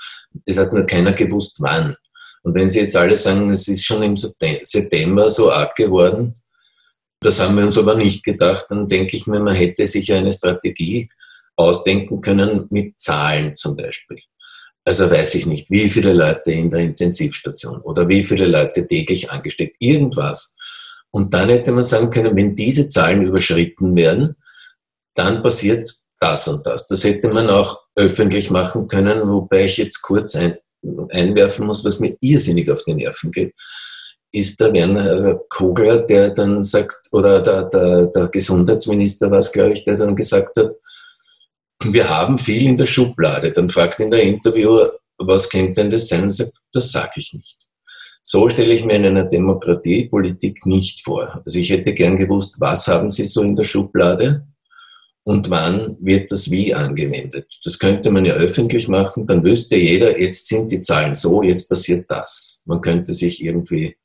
Es 0.44 0.58
hat 0.58 0.72
nur 0.72 0.84
keiner 0.84 1.14
gewusst, 1.14 1.56
wann. 1.60 1.96
Und 2.42 2.54
wenn 2.54 2.68
Sie 2.68 2.80
jetzt 2.80 2.96
alle 2.96 3.16
sagen, 3.16 3.50
es 3.50 3.66
ist 3.66 3.84
schon 3.84 4.02
im 4.02 4.16
September 4.16 5.30
so 5.30 5.50
arg 5.50 5.74
geworden, 5.74 6.34
das 7.20 7.40
haben 7.40 7.56
wir 7.56 7.64
uns 7.64 7.78
aber 7.78 7.94
nicht 7.94 8.22
gedacht, 8.22 8.66
dann 8.68 8.86
denke 8.86 9.16
ich 9.16 9.26
mir, 9.26 9.40
man 9.40 9.54
hätte 9.54 9.86
sich 9.86 10.12
eine 10.12 10.32
Strategie 10.32 11.08
ausdenken 11.56 12.20
können 12.20 12.66
mit 12.70 13.00
Zahlen 13.00 13.56
zum 13.56 13.76
Beispiel. 13.76 14.18
Also 14.86 15.10
weiß 15.10 15.34
ich 15.34 15.46
nicht, 15.46 15.68
wie 15.68 15.88
viele 15.88 16.12
Leute 16.12 16.52
in 16.52 16.70
der 16.70 16.78
Intensivstation 16.78 17.80
oder 17.80 18.08
wie 18.08 18.22
viele 18.22 18.46
Leute 18.46 18.86
täglich 18.86 19.28
angesteckt, 19.28 19.74
irgendwas. 19.80 20.56
Und 21.10 21.34
dann 21.34 21.48
hätte 21.48 21.72
man 21.72 21.82
sagen 21.82 22.08
können, 22.08 22.36
wenn 22.36 22.54
diese 22.54 22.88
Zahlen 22.88 23.22
überschritten 23.22 23.96
werden, 23.96 24.36
dann 25.14 25.42
passiert 25.42 25.92
das 26.20 26.46
und 26.46 26.64
das. 26.64 26.86
Das 26.86 27.02
hätte 27.02 27.28
man 27.30 27.50
auch 27.50 27.80
öffentlich 27.96 28.48
machen 28.50 28.86
können, 28.86 29.28
wobei 29.28 29.64
ich 29.64 29.76
jetzt 29.76 30.02
kurz 30.02 30.36
ein, 30.36 30.56
einwerfen 31.10 31.66
muss, 31.66 31.84
was 31.84 31.98
mir 31.98 32.16
irrsinnig 32.20 32.70
auf 32.70 32.84
die 32.84 32.94
Nerven 32.94 33.32
geht, 33.32 33.54
ist 34.30 34.60
der 34.60 34.72
Werner 34.72 35.40
Kogler, 35.48 36.02
der 36.02 36.30
dann 36.30 36.62
sagt, 36.62 37.08
oder 37.10 37.42
der, 37.42 37.64
der, 37.64 38.06
der 38.06 38.28
Gesundheitsminister 38.28 39.32
war 39.32 39.40
es, 39.40 39.50
glaube 39.50 39.72
ich, 39.72 39.84
der 39.84 39.96
dann 39.96 40.14
gesagt 40.14 40.56
hat, 40.58 40.76
wir 41.84 42.08
haben 42.08 42.38
viel 42.38 42.66
in 42.66 42.76
der 42.76 42.86
Schublade. 42.86 43.52
Dann 43.52 43.70
fragt 43.70 44.00
ihn 44.00 44.10
der 44.10 44.22
Interviewer, 44.22 44.98
was 45.18 45.48
könnte 45.48 45.82
denn 45.82 45.90
das 45.90 46.08
sein? 46.08 46.32
Das 46.72 46.92
sage 46.92 47.12
ich 47.16 47.32
nicht. 47.32 47.56
So 48.22 48.48
stelle 48.48 48.74
ich 48.74 48.84
mir 48.84 48.94
in 48.94 49.06
einer 49.06 49.24
Demokratie 49.24 50.08
Politik 50.08 50.66
nicht 50.66 51.04
vor. 51.04 51.42
Also 51.44 51.58
ich 51.58 51.70
hätte 51.70 51.94
gern 51.94 52.16
gewusst, 52.16 52.56
was 52.58 52.88
haben 52.88 53.08
Sie 53.08 53.26
so 53.26 53.42
in 53.42 53.54
der 53.54 53.64
Schublade 53.64 54.44
und 55.22 55.48
wann 55.50 55.96
wird 56.00 56.32
das 56.32 56.50
wie 56.50 56.74
angewendet. 56.74 57.60
Das 57.64 57.78
könnte 57.78 58.10
man 58.10 58.24
ja 58.24 58.34
öffentlich 58.34 58.88
machen, 58.88 59.26
dann 59.26 59.44
wüsste 59.44 59.76
jeder, 59.76 60.20
jetzt 60.20 60.48
sind 60.48 60.72
die 60.72 60.80
Zahlen 60.80 61.14
so, 61.14 61.42
jetzt 61.42 61.68
passiert 61.68 62.10
das. 62.10 62.60
Man 62.64 62.80
könnte 62.80 63.12
sich 63.12 63.44
irgendwie 63.44 63.96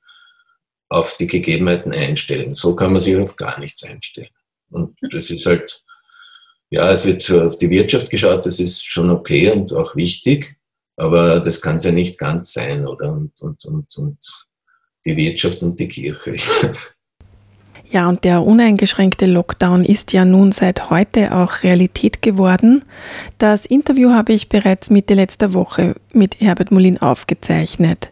auf 0.89 1.17
die 1.17 1.27
Gegebenheiten 1.27 1.91
einstellen. 1.91 2.53
So 2.53 2.75
kann 2.75 2.91
man 2.91 2.99
sich 2.99 3.15
auf 3.15 3.35
gar 3.37 3.59
nichts 3.59 3.83
einstellen. 3.83 4.29
Und 4.69 4.97
das 5.11 5.29
ist 5.29 5.45
halt 5.45 5.83
ja, 6.71 6.89
es 6.89 7.05
wird 7.05 7.29
auf 7.31 7.57
die 7.57 7.69
Wirtschaft 7.69 8.09
geschaut, 8.09 8.45
das 8.45 8.59
ist 8.59 8.85
schon 8.85 9.09
okay 9.11 9.51
und 9.51 9.73
auch 9.73 9.95
wichtig, 9.95 10.55
aber 10.95 11.41
das 11.41 11.61
kann 11.61 11.75
es 11.75 11.83
ja 11.83 11.91
nicht 11.91 12.17
ganz 12.17 12.53
sein, 12.53 12.87
oder? 12.87 13.11
Und, 13.11 13.39
und, 13.41 13.65
und, 13.65 13.97
und 13.97 14.47
die 15.05 15.17
Wirtschaft 15.17 15.61
und 15.63 15.79
die 15.79 15.87
Kirche. 15.87 16.35
Ja, 17.93 18.07
und 18.07 18.23
der 18.23 18.43
uneingeschränkte 18.43 19.25
Lockdown 19.25 19.83
ist 19.83 20.13
ja 20.13 20.23
nun 20.23 20.53
seit 20.53 20.89
heute 20.89 21.35
auch 21.35 21.61
Realität 21.61 22.21
geworden. 22.21 22.85
Das 23.37 23.65
Interview 23.65 24.11
habe 24.11 24.31
ich 24.31 24.47
bereits 24.47 24.89
Mitte 24.89 25.13
letzter 25.13 25.53
Woche 25.53 25.95
mit 26.13 26.39
Herbert 26.39 26.71
Molin 26.71 26.99
aufgezeichnet. 26.99 28.09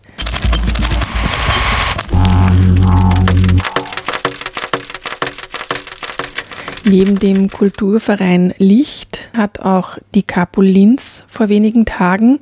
Neben 6.91 7.19
dem 7.19 7.49
Kulturverein 7.49 8.55
Licht 8.57 9.29
hat 9.37 9.59
auch 9.59 9.99
die 10.15 10.23
Capo 10.23 10.61
Linz 10.61 11.23
vor 11.27 11.47
wenigen 11.47 11.85
Tagen 11.85 12.39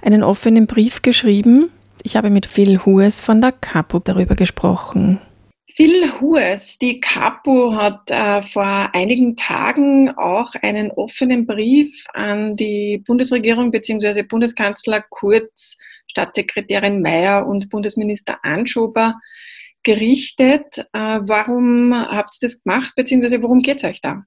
einen 0.00 0.22
offenen 0.22 0.66
Brief 0.66 1.02
geschrieben. 1.02 1.68
Ich 2.02 2.16
habe 2.16 2.30
mit 2.30 2.46
Phil 2.46 2.78
Hues 2.86 3.20
von 3.20 3.42
der 3.42 3.52
Capo 3.52 3.98
darüber 3.98 4.36
gesprochen. 4.36 5.20
Phil 5.68 6.10
Hues, 6.18 6.78
die 6.78 6.98
Capo 7.00 7.74
hat 7.74 8.10
äh, 8.10 8.42
vor 8.42 8.88
einigen 8.94 9.36
Tagen 9.36 10.16
auch 10.16 10.54
einen 10.62 10.90
offenen 10.92 11.44
Brief 11.44 12.06
an 12.14 12.54
die 12.56 13.02
Bundesregierung 13.06 13.70
bzw. 13.70 14.22
Bundeskanzler 14.22 15.04
Kurz, 15.10 15.76
Staatssekretärin 16.06 17.02
Mayer 17.02 17.46
und 17.46 17.68
Bundesminister 17.68 18.38
Anschober 18.44 19.16
gerichtet. 19.82 20.78
Äh, 20.92 21.20
warum 21.26 21.94
habt 21.94 22.36
ihr 22.40 22.48
das 22.48 22.62
gemacht, 22.62 22.92
beziehungsweise 22.96 23.42
worum 23.42 23.58
geht 23.58 23.78
es 23.78 23.84
euch 23.84 24.00
da? 24.00 24.22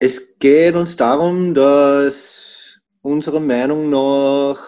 Es 0.00 0.38
geht 0.38 0.74
uns 0.74 0.96
darum, 0.96 1.54
dass 1.54 2.78
unserer 3.02 3.40
Meinung 3.40 3.90
nach 3.90 4.58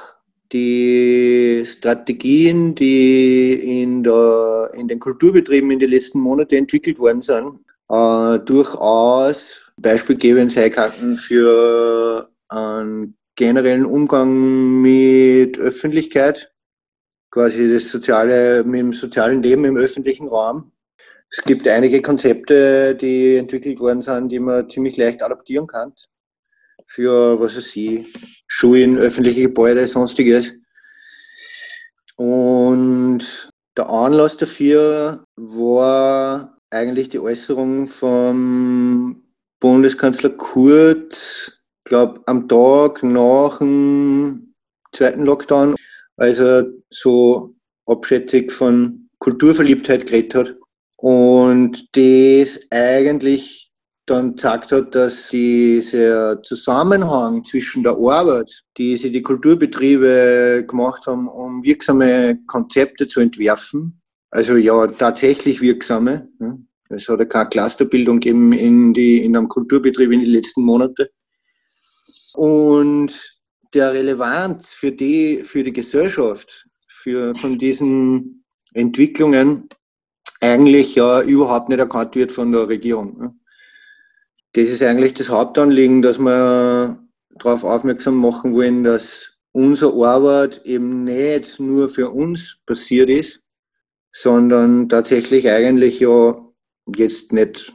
die 0.52 1.62
Strategien, 1.64 2.74
die 2.74 3.82
in, 3.82 4.02
der, 4.02 4.72
in 4.74 4.88
den 4.88 4.98
Kulturbetrieben 4.98 5.70
in 5.70 5.78
den 5.78 5.90
letzten 5.90 6.18
Monaten 6.18 6.56
entwickelt 6.56 6.98
worden 6.98 7.22
sind, 7.22 7.60
äh, 7.88 8.38
durchaus 8.40 9.70
beispielgebend 9.76 10.52
sein 10.52 10.70
könnten 10.70 11.16
für 11.16 12.28
einen 12.48 13.16
generellen 13.36 13.86
Umgang 13.86 14.82
mit 14.82 15.58
Öffentlichkeit, 15.58 16.52
quasi 17.30 17.72
das 17.72 17.88
soziale, 17.88 18.64
mit 18.64 18.80
dem 18.80 18.92
sozialen 18.92 19.42
Leben 19.42 19.64
im 19.64 19.76
öffentlichen 19.76 20.28
Raum. 20.28 20.72
Es 21.30 21.42
gibt 21.44 21.68
einige 21.68 22.02
Konzepte, 22.02 22.94
die 22.94 23.36
entwickelt 23.36 23.78
worden 23.78 24.02
sind, 24.02 24.30
die 24.30 24.40
man 24.40 24.68
ziemlich 24.68 24.96
leicht 24.96 25.22
adaptieren 25.22 25.66
kann. 25.66 25.92
Für, 26.86 27.38
was 27.40 27.56
weiß 27.56 27.76
ich, 27.76 28.12
Schulen, 28.48 28.98
öffentliche 28.98 29.42
Gebäude, 29.42 29.86
sonstiges. 29.86 30.52
Und 32.16 33.48
der 33.76 33.88
Anlass 33.88 34.36
dafür 34.36 35.24
war 35.36 36.58
eigentlich 36.70 37.10
die 37.10 37.20
Äußerung 37.20 37.86
vom 37.86 39.22
Bundeskanzler 39.60 40.30
Kurz, 40.30 41.52
glaube 41.84 42.22
am 42.26 42.48
Tag 42.48 43.04
nach 43.04 43.58
dem 43.58 44.54
zweiten 44.92 45.24
Lockdown 45.24 45.76
als 46.20 46.38
er 46.38 46.66
so 46.90 47.54
abschätzig 47.86 48.52
von 48.52 49.08
Kulturverliebtheit 49.18 50.06
geredet 50.06 50.34
hat. 50.34 50.56
Und 50.96 51.88
das 51.96 52.60
eigentlich 52.70 53.72
dann 54.04 54.36
gesagt 54.36 54.70
hat, 54.72 54.94
dass 54.94 55.30
dieser 55.30 56.42
Zusammenhang 56.42 57.42
zwischen 57.44 57.82
der 57.82 57.92
Arbeit, 57.92 58.52
die 58.76 58.96
sie 58.96 59.10
die 59.10 59.22
Kulturbetriebe 59.22 60.66
gemacht 60.68 61.06
haben, 61.06 61.26
um 61.26 61.64
wirksame 61.64 62.38
Konzepte 62.46 63.08
zu 63.08 63.20
entwerfen, 63.20 64.02
also 64.30 64.56
ja 64.56 64.86
tatsächlich 64.88 65.62
wirksame, 65.62 66.28
es 66.90 67.08
hat 67.08 67.20
ja 67.20 67.24
keine 67.24 67.48
Clusterbildung 67.48 68.20
gegeben 68.20 68.52
in, 68.52 68.92
die, 68.92 69.24
in 69.24 69.36
einem 69.36 69.48
Kulturbetrieb 69.48 70.12
in 70.12 70.20
den 70.20 70.30
letzten 70.30 70.64
Monaten. 70.64 71.06
Und 72.34 73.39
der 73.74 73.92
Relevanz 73.92 74.72
für 74.72 74.92
die, 74.92 75.42
für 75.44 75.62
die 75.64 75.72
Gesellschaft, 75.72 76.66
für, 76.88 77.34
von 77.34 77.58
diesen 77.58 78.44
Entwicklungen 78.74 79.68
eigentlich 80.40 80.94
ja 80.94 81.22
überhaupt 81.22 81.68
nicht 81.68 81.78
erkannt 81.78 82.14
wird 82.16 82.32
von 82.32 82.52
der 82.52 82.68
Regierung. 82.68 83.18
Ne? 83.18 83.34
Das 84.52 84.68
ist 84.68 84.82
eigentlich 84.82 85.14
das 85.14 85.28
Hauptanliegen, 85.28 86.02
dass 86.02 86.18
wir 86.18 86.98
darauf 87.30 87.64
aufmerksam 87.64 88.16
machen 88.16 88.54
wollen, 88.54 88.82
dass 88.82 89.32
unsere 89.52 89.92
Arbeit 90.06 90.60
eben 90.64 91.04
nicht 91.04 91.60
nur 91.60 91.88
für 91.88 92.10
uns 92.10 92.58
passiert 92.66 93.10
ist, 93.10 93.40
sondern 94.12 94.88
tatsächlich 94.88 95.48
eigentlich 95.48 96.00
ja 96.00 96.36
jetzt 96.96 97.32
nicht 97.32 97.74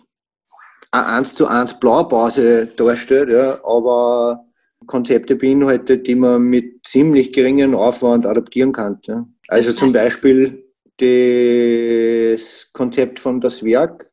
eine 0.91 1.07
1 1.07 1.35
zu 1.35 1.47
1 1.47 1.79
Blaupause 1.79 2.67
darstellt, 2.67 3.29
ja, 3.29 3.63
aber 3.65 4.45
Konzepte 4.87 5.35
beinhaltet, 5.35 6.07
die 6.07 6.15
man 6.15 6.43
mit 6.43 6.85
ziemlich 6.85 7.33
geringem 7.33 7.75
Aufwand 7.75 8.25
adaptieren 8.25 8.71
kann. 8.71 8.99
Ja. 9.03 9.27
Also 9.47 9.73
zum 9.73 9.91
Beispiel 9.91 10.63
das 10.97 12.69
Konzept 12.71 13.19
von 13.19 13.41
das 13.41 13.61
Werk 13.63 14.09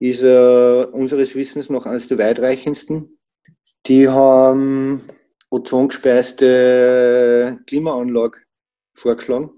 ist 0.00 0.22
äh, 0.22 0.84
unseres 0.92 1.34
Wissens 1.34 1.70
noch 1.70 1.86
eines 1.86 2.06
der 2.08 2.18
weitreichendsten. 2.18 3.18
Die 3.86 4.06
haben 4.08 5.00
ozongespeiste 5.50 7.58
Klimaanlage 7.66 8.38
vorgeschlagen, 8.94 9.50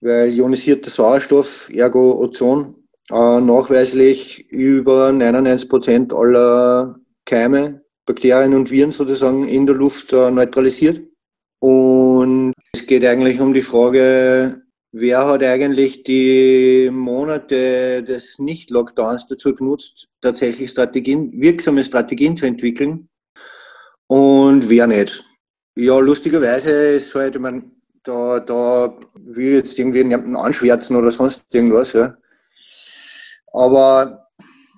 weil 0.00 0.32
ionisierter 0.32 0.90
Sauerstoff, 0.90 1.68
ergo 1.70 2.22
Ozon, 2.22 2.86
äh, 3.10 3.40
nachweislich 3.40 4.48
über 4.50 5.12
99 5.12 5.68
Prozent 5.68 6.14
aller 6.14 6.96
Keime 7.24 7.81
Bakterien 8.06 8.54
und 8.54 8.70
Viren 8.70 8.92
sozusagen 8.92 9.48
in 9.48 9.66
der 9.66 9.76
Luft 9.76 10.12
äh, 10.12 10.30
neutralisiert. 10.30 11.06
Und 11.60 12.52
es 12.74 12.86
geht 12.86 13.04
eigentlich 13.04 13.40
um 13.40 13.54
die 13.54 13.62
Frage, 13.62 14.62
wer 14.92 15.26
hat 15.26 15.42
eigentlich 15.42 16.02
die 16.02 16.90
Monate 16.92 18.02
des 18.02 18.38
Nicht-Lockdowns 18.38 19.26
dazu 19.28 19.54
genutzt, 19.54 20.08
tatsächlich 20.20 20.70
Strategien, 20.70 21.32
wirksame 21.40 21.84
Strategien 21.84 22.36
zu 22.36 22.46
entwickeln 22.46 23.08
und 24.08 24.68
wer 24.68 24.86
nicht. 24.86 25.24
Ja, 25.76 25.98
lustigerweise 25.98 26.70
ist 26.96 27.14
halt, 27.14 27.36
ich 27.36 27.40
meine, 27.40 27.70
da, 28.02 28.40
da 28.40 28.98
will 29.14 29.54
jetzt 29.54 29.78
irgendwie 29.78 30.04
niemanden 30.04 30.36
anschwärzen 30.36 30.96
oder 30.96 31.10
sonst 31.10 31.46
irgendwas, 31.54 31.92
ja. 31.92 32.16
Aber 33.52 34.21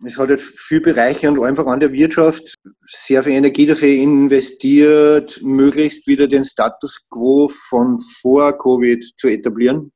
es 0.05 0.19
hat 0.19 0.29
halt 0.29 0.41
viele 0.41 0.81
Bereiche 0.81 1.31
und 1.31 1.43
einfach 1.43 1.67
an 1.67 1.81
der 1.81 1.93
Wirtschaft 1.93 2.55
sehr 2.87 3.23
viel 3.23 3.33
Energie 3.33 3.67
dafür 3.67 3.89
investiert, 3.89 5.41
möglichst 5.43 6.07
wieder 6.07 6.27
den 6.27 6.45
Status 6.45 7.01
quo 7.11 7.49
von 7.49 7.99
vor 7.99 8.57
Covid 8.59 9.05
zu 9.17 9.29
etablieren 9.29 9.93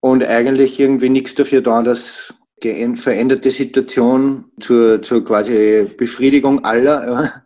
und 0.00 0.24
eigentlich 0.24 0.78
irgendwie 0.78 1.08
nichts 1.08 1.34
dafür 1.34 1.60
da, 1.60 1.82
dass 1.82 2.34
die 2.62 2.96
veränderte 2.96 3.50
Situation 3.50 4.50
zur, 4.60 5.00
zur 5.02 5.24
quasi 5.24 5.90
Befriedigung 5.96 6.64
aller 6.64 7.40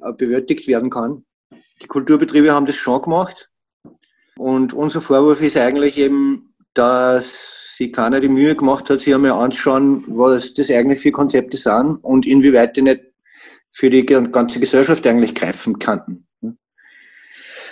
ja, 0.00 0.10
bewältigt 0.18 0.66
werden 0.66 0.90
kann. 0.90 1.24
Die 1.82 1.86
Kulturbetriebe 1.86 2.52
haben 2.52 2.66
das 2.66 2.76
schon 2.76 3.02
gemacht. 3.02 3.48
Und 4.36 4.72
unser 4.72 5.00
Vorwurf 5.00 5.42
ist 5.42 5.56
eigentlich 5.56 5.98
eben, 5.98 6.54
dass 6.74 7.57
sich 7.78 7.92
keiner 7.92 8.20
die 8.20 8.28
Mühe 8.28 8.56
gemacht 8.56 8.90
hat, 8.90 9.00
sich 9.00 9.14
einmal 9.14 9.32
anzuschauen, 9.32 10.04
was 10.08 10.52
das 10.52 10.70
eigentlich 10.70 11.00
für 11.00 11.12
Konzepte 11.12 11.56
sind 11.56 11.98
und 12.02 12.26
inwieweit 12.26 12.76
die 12.76 12.82
nicht 12.82 13.02
für 13.70 13.88
die 13.88 14.04
ganze 14.04 14.58
Gesellschaft 14.58 15.06
eigentlich 15.06 15.34
greifen 15.34 15.78
könnten. 15.78 16.26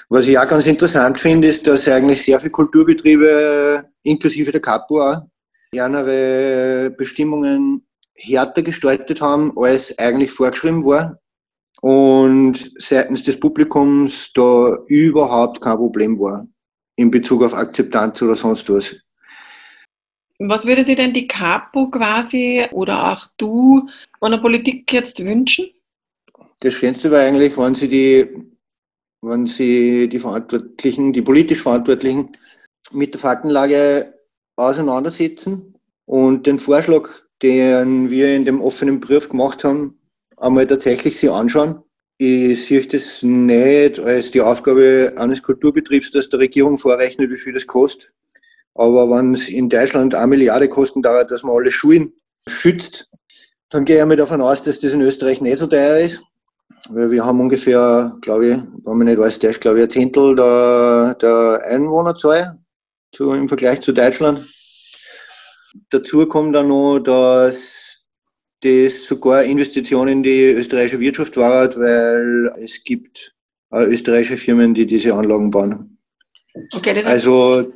Was 0.08 0.28
ich 0.28 0.38
auch 0.38 0.46
ganz 0.46 0.68
interessant 0.68 1.18
finde, 1.18 1.48
ist, 1.48 1.66
dass 1.66 1.88
eigentlich 1.88 2.22
sehr 2.22 2.38
viele 2.38 2.52
Kulturbetriebe, 2.52 3.84
inklusive 4.04 4.52
der 4.52 4.60
Capo 4.60 5.00
auch, 5.00 5.22
ihre 5.72 6.94
Bestimmungen 6.96 7.84
härter 8.14 8.62
gestaltet 8.62 9.20
haben, 9.20 9.52
als 9.58 9.98
eigentlich 9.98 10.30
vorgeschrieben 10.30 10.84
war. 10.84 11.18
Und 11.80 12.72
seitens 12.78 13.24
des 13.24 13.40
Publikums 13.40 14.30
da 14.32 14.78
überhaupt 14.86 15.60
kein 15.60 15.76
Problem 15.76 16.16
war 16.20 16.46
in 16.94 17.10
Bezug 17.10 17.42
auf 17.42 17.54
Akzeptanz 17.54 18.22
oder 18.22 18.36
sonst 18.36 18.70
was. 18.70 18.94
Was 20.38 20.66
würde 20.66 20.84
sich 20.84 20.96
denn 20.96 21.14
die 21.14 21.26
Capo 21.26 21.90
quasi 21.90 22.66
oder 22.72 23.12
auch 23.12 23.26
du 23.38 23.88
von 24.18 24.32
der 24.32 24.38
Politik 24.38 24.92
jetzt 24.92 25.24
wünschen? 25.24 25.70
Das 26.60 26.74
Schönste 26.74 27.10
war 27.10 27.20
eigentlich, 27.20 27.56
wenn 27.56 27.74
sie 27.74 27.88
die, 27.88 28.26
wenn 29.22 29.46
sie 29.46 30.08
die 30.08 30.18
Verantwortlichen, 30.18 31.12
die 31.12 31.22
politisch 31.22 31.62
Verantwortlichen 31.62 32.30
mit 32.92 33.14
der 33.14 33.20
Faktenlage 33.20 34.14
auseinandersetzen 34.56 35.74
und 36.04 36.46
den 36.46 36.58
Vorschlag, 36.58 37.08
den 37.42 38.10
wir 38.10 38.34
in 38.34 38.44
dem 38.44 38.60
offenen 38.60 39.00
Brief 39.00 39.28
gemacht 39.28 39.64
haben, 39.64 39.98
einmal 40.36 40.66
tatsächlich 40.66 41.18
sie 41.18 41.28
anschauen. 41.28 41.82
Ich 42.18 42.66
sehe 42.66 42.86
das 42.86 43.22
nicht 43.22 44.00
als 44.00 44.30
die 44.30 44.40
Aufgabe 44.40 45.12
eines 45.16 45.42
Kulturbetriebs, 45.42 46.10
dass 46.12 46.30
der 46.30 46.40
Regierung 46.40 46.78
vorrechnet, 46.78 47.30
wie 47.30 47.36
viel 47.36 47.52
das 47.52 47.66
kostet. 47.66 48.10
Aber 48.76 49.10
wenn 49.10 49.34
es 49.34 49.48
in 49.48 49.68
Deutschland 49.68 50.14
eine 50.14 50.26
Milliarde 50.26 50.68
kosten 50.68 51.02
dauert, 51.02 51.30
dass 51.30 51.42
man 51.42 51.56
alle 51.56 51.70
Schulen 51.70 52.12
schützt, 52.46 53.08
dann 53.70 53.84
gehe 53.84 53.98
ich 53.98 54.04
mal 54.04 54.16
davon 54.16 54.42
aus, 54.42 54.62
dass 54.62 54.80
das 54.80 54.92
in 54.92 55.00
Österreich 55.00 55.40
nicht 55.40 55.58
so 55.58 55.66
teuer 55.66 55.98
ist. 55.98 56.20
Weil 56.90 57.10
wir 57.10 57.24
haben 57.24 57.40
ungefähr, 57.40 58.16
glaube 58.20 58.46
ich, 58.46 58.56
wenn 58.84 58.98
man 58.98 59.06
nicht 59.06 59.18
weiß, 59.18 59.38
der 59.38 59.50
ist, 59.50 59.60
glaube 59.60 59.78
ich, 59.78 59.84
ein 59.84 59.90
Zehntel 59.90 60.36
der, 60.36 61.16
der 61.20 61.62
Einwohnerzahl 61.66 62.58
zu, 63.12 63.32
im 63.32 63.48
Vergleich 63.48 63.80
zu 63.80 63.92
Deutschland. 63.92 64.46
Dazu 65.90 66.26
kommt 66.26 66.54
dann 66.54 66.68
noch, 66.68 66.98
dass 67.00 67.98
das 68.60 69.04
sogar 69.04 69.44
Investitionen 69.44 70.08
in 70.08 70.22
die 70.22 70.44
österreichische 70.44 71.00
Wirtschaft 71.00 71.36
war, 71.36 71.74
weil 71.76 72.52
es 72.62 72.84
gibt 72.84 73.34
österreichische 73.72 74.36
Firmen, 74.36 74.74
die 74.74 74.86
diese 74.86 75.14
Anlagen 75.14 75.50
bauen. 75.50 75.98
Okay, 76.72 76.94
das 76.94 77.06
also 77.06 77.72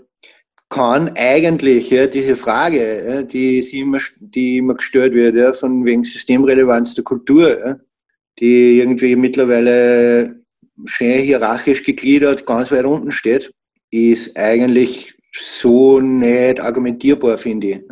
kann 0.70 1.10
eigentlich 1.16 1.90
ja, 1.90 2.06
diese 2.06 2.36
Frage, 2.36 3.04
ja, 3.06 3.22
die, 3.22 3.60
sie 3.60 3.80
immer, 3.80 3.98
die 4.20 4.58
immer 4.58 4.74
gestellt 4.74 5.14
wird, 5.14 5.34
ja, 5.34 5.52
von 5.52 5.84
wegen 5.84 6.04
Systemrelevanz 6.04 6.94
der 6.94 7.04
Kultur, 7.04 7.58
ja, 7.58 7.80
die 8.38 8.78
irgendwie 8.78 9.16
mittlerweile 9.16 10.36
schön 10.86 11.22
hierarchisch 11.22 11.82
gegliedert 11.82 12.46
ganz 12.46 12.70
weit 12.70 12.84
unten 12.84 13.10
steht, 13.10 13.52
ist 13.90 14.36
eigentlich 14.36 15.12
so 15.34 16.00
nicht 16.00 16.60
argumentierbar, 16.60 17.36
finde 17.36 17.66
ich. 17.66 17.82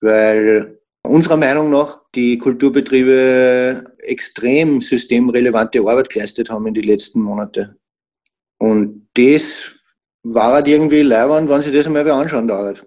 Weil 0.00 0.78
unserer 1.02 1.36
Meinung 1.36 1.70
nach 1.70 2.02
die 2.14 2.36
Kulturbetriebe 2.36 3.84
extrem 3.98 4.80
systemrelevante 4.80 5.78
Arbeit 5.80 6.10
geleistet 6.10 6.50
haben 6.50 6.66
in 6.66 6.74
den 6.74 6.84
letzten 6.84 7.20
Monaten. 7.20 7.76
Und 8.58 9.08
das 9.14 9.73
war 10.24 10.54
halt 10.54 10.68
irgendwie 10.68 11.02
leibend, 11.02 11.48
wenn 11.48 11.62
sich 11.62 11.72
das 11.72 11.86
einmal 11.86 12.10
anschauen 12.10 12.48
dauert. 12.48 12.84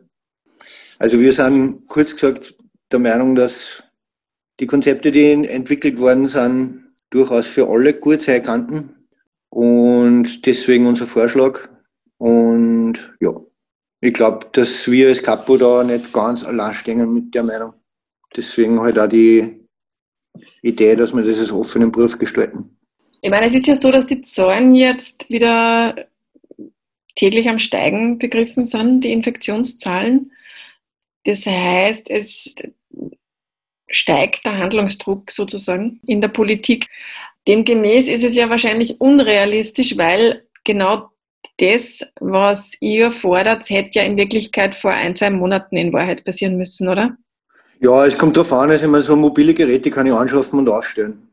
Also 0.99 1.19
wir 1.19 1.31
sind 1.31 1.87
kurz 1.87 2.13
gesagt 2.13 2.55
der 2.91 2.99
Meinung, 2.99 3.35
dass 3.35 3.83
die 4.59 4.65
Konzepte, 4.65 5.11
die 5.11 5.47
entwickelt 5.47 5.99
worden 5.99 6.27
sind, 6.27 6.93
durchaus 7.11 7.45
für 7.45 7.69
alle 7.69 7.93
gut 7.93 8.21
sein 8.21 8.41
könnten. 8.41 9.07
Und 9.49 10.45
deswegen 10.45 10.87
unser 10.87 11.05
Vorschlag. 11.05 11.69
Und 12.17 12.95
ja, 13.19 13.31
ich 14.01 14.13
glaube, 14.13 14.47
dass 14.53 14.89
wir 14.89 15.09
als 15.09 15.21
Capo 15.21 15.57
da 15.57 15.83
nicht 15.83 16.11
ganz 16.11 16.43
allein 16.43 16.73
stehen 16.73 17.13
mit 17.13 17.33
der 17.35 17.43
Meinung. 17.43 17.73
Deswegen 18.35 18.79
halt 18.81 18.97
auch 18.97 19.07
die 19.07 19.67
Idee, 20.63 20.95
dass 20.95 21.13
wir 21.13 21.23
das 21.23 21.37
als 21.37 21.51
offenen 21.51 21.91
Brief 21.91 22.17
gestalten. 22.17 22.77
Ich 23.21 23.29
meine, 23.29 23.47
es 23.47 23.55
ist 23.55 23.67
ja 23.67 23.75
so, 23.75 23.91
dass 23.91 24.05
die 24.07 24.21
Zahlen 24.21 24.75
jetzt 24.75 25.29
wieder 25.29 25.95
täglich 27.17 27.49
am 27.49 27.59
Steigen 27.59 28.17
begriffen 28.17 28.65
sind, 28.65 29.01
die 29.01 29.11
Infektionszahlen. 29.11 30.31
Das 31.25 31.45
heißt, 31.45 32.09
es 32.09 32.55
steigt 33.89 34.45
der 34.45 34.57
Handlungsdruck 34.57 35.31
sozusagen 35.31 35.99
in 36.05 36.21
der 36.21 36.29
Politik. 36.29 36.87
Demgemäß 37.47 38.07
ist 38.07 38.23
es 38.23 38.35
ja 38.35 38.49
wahrscheinlich 38.49 39.01
unrealistisch, 39.01 39.97
weil 39.97 40.43
genau 40.63 41.09
das, 41.57 42.05
was 42.19 42.73
ihr 42.81 43.11
fordert, 43.11 43.69
hätte 43.69 43.99
ja 43.99 44.05
in 44.05 44.17
Wirklichkeit 44.17 44.75
vor 44.75 44.91
ein, 44.91 45.15
zwei 45.15 45.29
Monaten 45.29 45.75
in 45.75 45.91
Wahrheit 45.93 46.23
passieren 46.23 46.57
müssen, 46.57 46.87
oder? 46.87 47.17
Ja, 47.79 48.05
es 48.05 48.17
kommt 48.17 48.37
darauf 48.37 48.53
an, 48.53 48.69
also 48.69 48.85
immer 48.85 49.01
so 49.01 49.15
mobile 49.15 49.53
Geräte 49.53 49.89
kann 49.89 50.05
ich 50.05 50.13
anschaffen 50.13 50.59
und 50.59 50.69
aufstellen. 50.69 51.26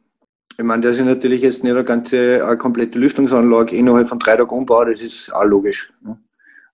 Ich 0.56 0.64
meine, 0.64 0.82
das 0.82 0.98
ist 0.98 1.04
natürlich 1.04 1.42
jetzt 1.42 1.64
nicht 1.64 1.72
eine 1.72 1.84
ganze 1.84 2.46
eine 2.46 2.56
komplette 2.56 2.98
Lüftungsanlage 2.98 3.74
innerhalb 3.74 4.08
von 4.08 4.20
drei 4.20 4.36
Tagen 4.36 4.56
umbaut, 4.56 4.88
das 4.88 5.00
ist 5.00 5.34
auch 5.34 5.44
logisch. 5.44 5.92
Ne? 6.00 6.16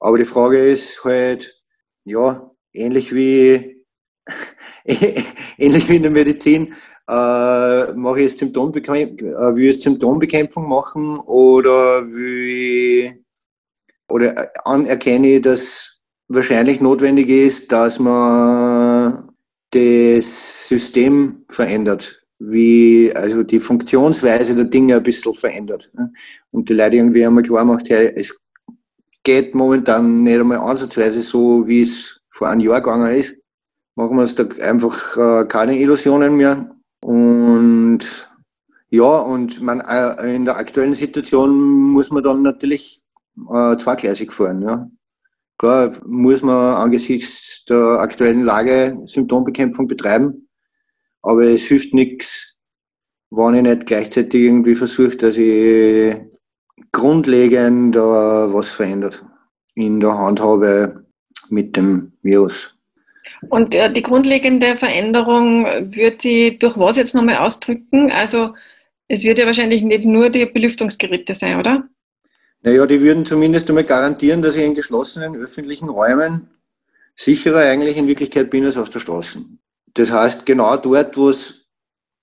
Aber 0.01 0.19
die 0.19 0.27
Frage 0.27 0.59
ist 0.59 1.03
halt, 1.03 1.59
ja, 2.05 2.51
ähnlich 2.75 3.15
wie, 3.15 3.85
ähnlich 5.57 5.89
wie 5.89 5.97
in 5.97 6.03
der 6.03 6.11
Medizin, 6.11 6.75
äh, 7.09 7.93
mache 7.95 8.21
ich 8.21 8.37
Symptombekämpfung, 8.37 9.29
äh, 9.29 9.57
will 9.57 9.71
ich 9.71 9.81
Symptombekämpfung 9.81 10.69
machen 10.69 11.19
oder 11.21 12.11
will, 12.11 13.25
oder 14.09 14.51
anerkenne 14.67 15.37
ich, 15.37 15.43
dass 15.43 16.01
wahrscheinlich 16.29 16.83
notwendig 16.83 17.31
ist, 17.31 17.73
dass 17.73 17.99
man 17.99 19.33
das 19.71 20.69
System 20.69 21.45
verändert 21.49 22.20
wie 22.41 23.13
also 23.15 23.43
die 23.43 23.61
Funktionsweise 23.61 24.55
der 24.55 24.65
Dinge 24.65 24.97
ein 24.97 25.03
bisschen 25.03 25.35
verändert. 25.35 25.91
Ne? 25.93 26.13
Und 26.51 26.69
die 26.69 26.75
Leute 26.75 26.97
irgendwie 26.97 27.25
einmal 27.25 27.43
klar 27.43 27.65
macht, 27.65 27.91
hey, 27.91 28.13
es 28.17 28.41
geht 29.23 29.55
momentan 29.55 30.23
nicht 30.25 30.41
einmal 30.41 30.59
ansatzweise 30.59 31.21
so, 31.21 31.69
wie 31.69 31.83
es 31.83 32.21
vor 32.31 32.49
einem 32.49 32.63
Jahr 32.63 32.81
gegangen 32.81 33.15
ist. 33.15 33.37
Machen 33.95 34.17
wir 34.17 34.23
uns 34.23 34.35
da 34.35 34.45
einfach 34.63 35.17
äh, 35.17 35.45
keine 35.47 35.79
Illusionen 35.79 36.37
mehr. 36.37 36.75
Und 37.03 38.01
ja, 38.89 39.19
und 39.19 39.61
man, 39.61 39.81
äh, 39.81 40.35
in 40.35 40.47
der 40.47 40.57
aktuellen 40.57 40.95
Situation 40.95 41.51
muss 41.93 42.11
man 42.11 42.23
dann 42.23 42.43
natürlich 42.43 43.03
äh, 43.53 43.77
zweigleisig 43.77 44.33
fahren. 44.33 44.63
Ja. 44.63 44.91
Klar 45.59 45.93
muss 46.07 46.43
man 46.43 46.77
angesichts 46.77 47.67
der 47.67 48.01
aktuellen 48.01 48.43
Lage 48.43 48.99
Symptombekämpfung 49.05 49.87
betreiben. 49.87 50.49
Aber 51.23 51.43
es 51.43 51.63
hilft 51.63 51.95
nichts, 51.95 52.57
wenn 53.31 53.55
ich 53.55 53.63
nicht 53.63 53.87
gleichzeitig 53.87 54.43
irgendwie 54.43 54.75
versuche, 54.75 55.17
dass 55.17 55.37
ich 55.37 56.17
grundlegend 56.93 57.97
äh, 57.97 58.01
was 58.01 58.71
verändert 58.71 59.25
in 59.75 60.01
der 60.01 60.17
Handhabe 60.17 61.07
mit 61.49 61.77
dem 61.77 62.13
Virus. 62.23 62.75
Und 63.49 63.75
äh, 63.75 63.93
die 63.93 64.03
grundlegende 64.03 64.77
Veränderung 64.77 65.65
wird 65.65 66.23
sie 66.23 66.59
durch 66.59 66.77
was 66.77 66.97
jetzt 66.97 67.15
nochmal 67.15 67.37
ausdrücken? 67.37 68.11
Also 68.11 68.55
Es 69.13 69.25
wird 69.25 69.39
ja 69.41 69.47
wahrscheinlich 69.47 69.83
nicht 69.83 70.05
nur 70.05 70.31
die 70.31 70.47
Belüftungsgeräte 70.47 71.35
sein, 71.35 71.59
oder? 71.59 71.89
Naja, 72.63 72.87
die 72.87 73.01
würden 73.01 73.27
zumindest 73.27 73.69
einmal 73.69 73.83
garantieren, 73.83 74.41
dass 74.41 74.55
ich 74.55 74.63
in 74.63 74.75
geschlossenen 74.75 75.35
öffentlichen 75.35 75.89
Räumen 75.89 76.49
sicherer 77.17 77.59
eigentlich 77.59 77.97
in 77.97 78.07
Wirklichkeit 78.07 78.51
bin 78.51 78.65
als 78.65 78.77
auf 78.77 78.89
der 78.89 79.01
Straße. 79.01 79.41
Das 79.95 80.13
heißt, 80.13 80.47
genau 80.47 80.77
dort, 80.77 81.17
wo 81.17 81.31
es 81.31 81.67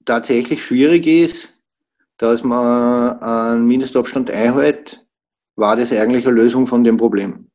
tatsächlich 0.05 0.63
schwierig 0.63 1.05
ist, 1.05 1.49
dass 2.17 2.43
man 2.43 3.19
einen 3.19 3.67
Mindestabstand 3.67 4.31
einhält, 4.31 5.05
war 5.55 5.75
das 5.75 5.91
eigentlich 5.91 6.25
eine 6.25 6.35
Lösung 6.35 6.65
von 6.65 6.83
dem 6.83 6.97
Problem. 6.97 7.47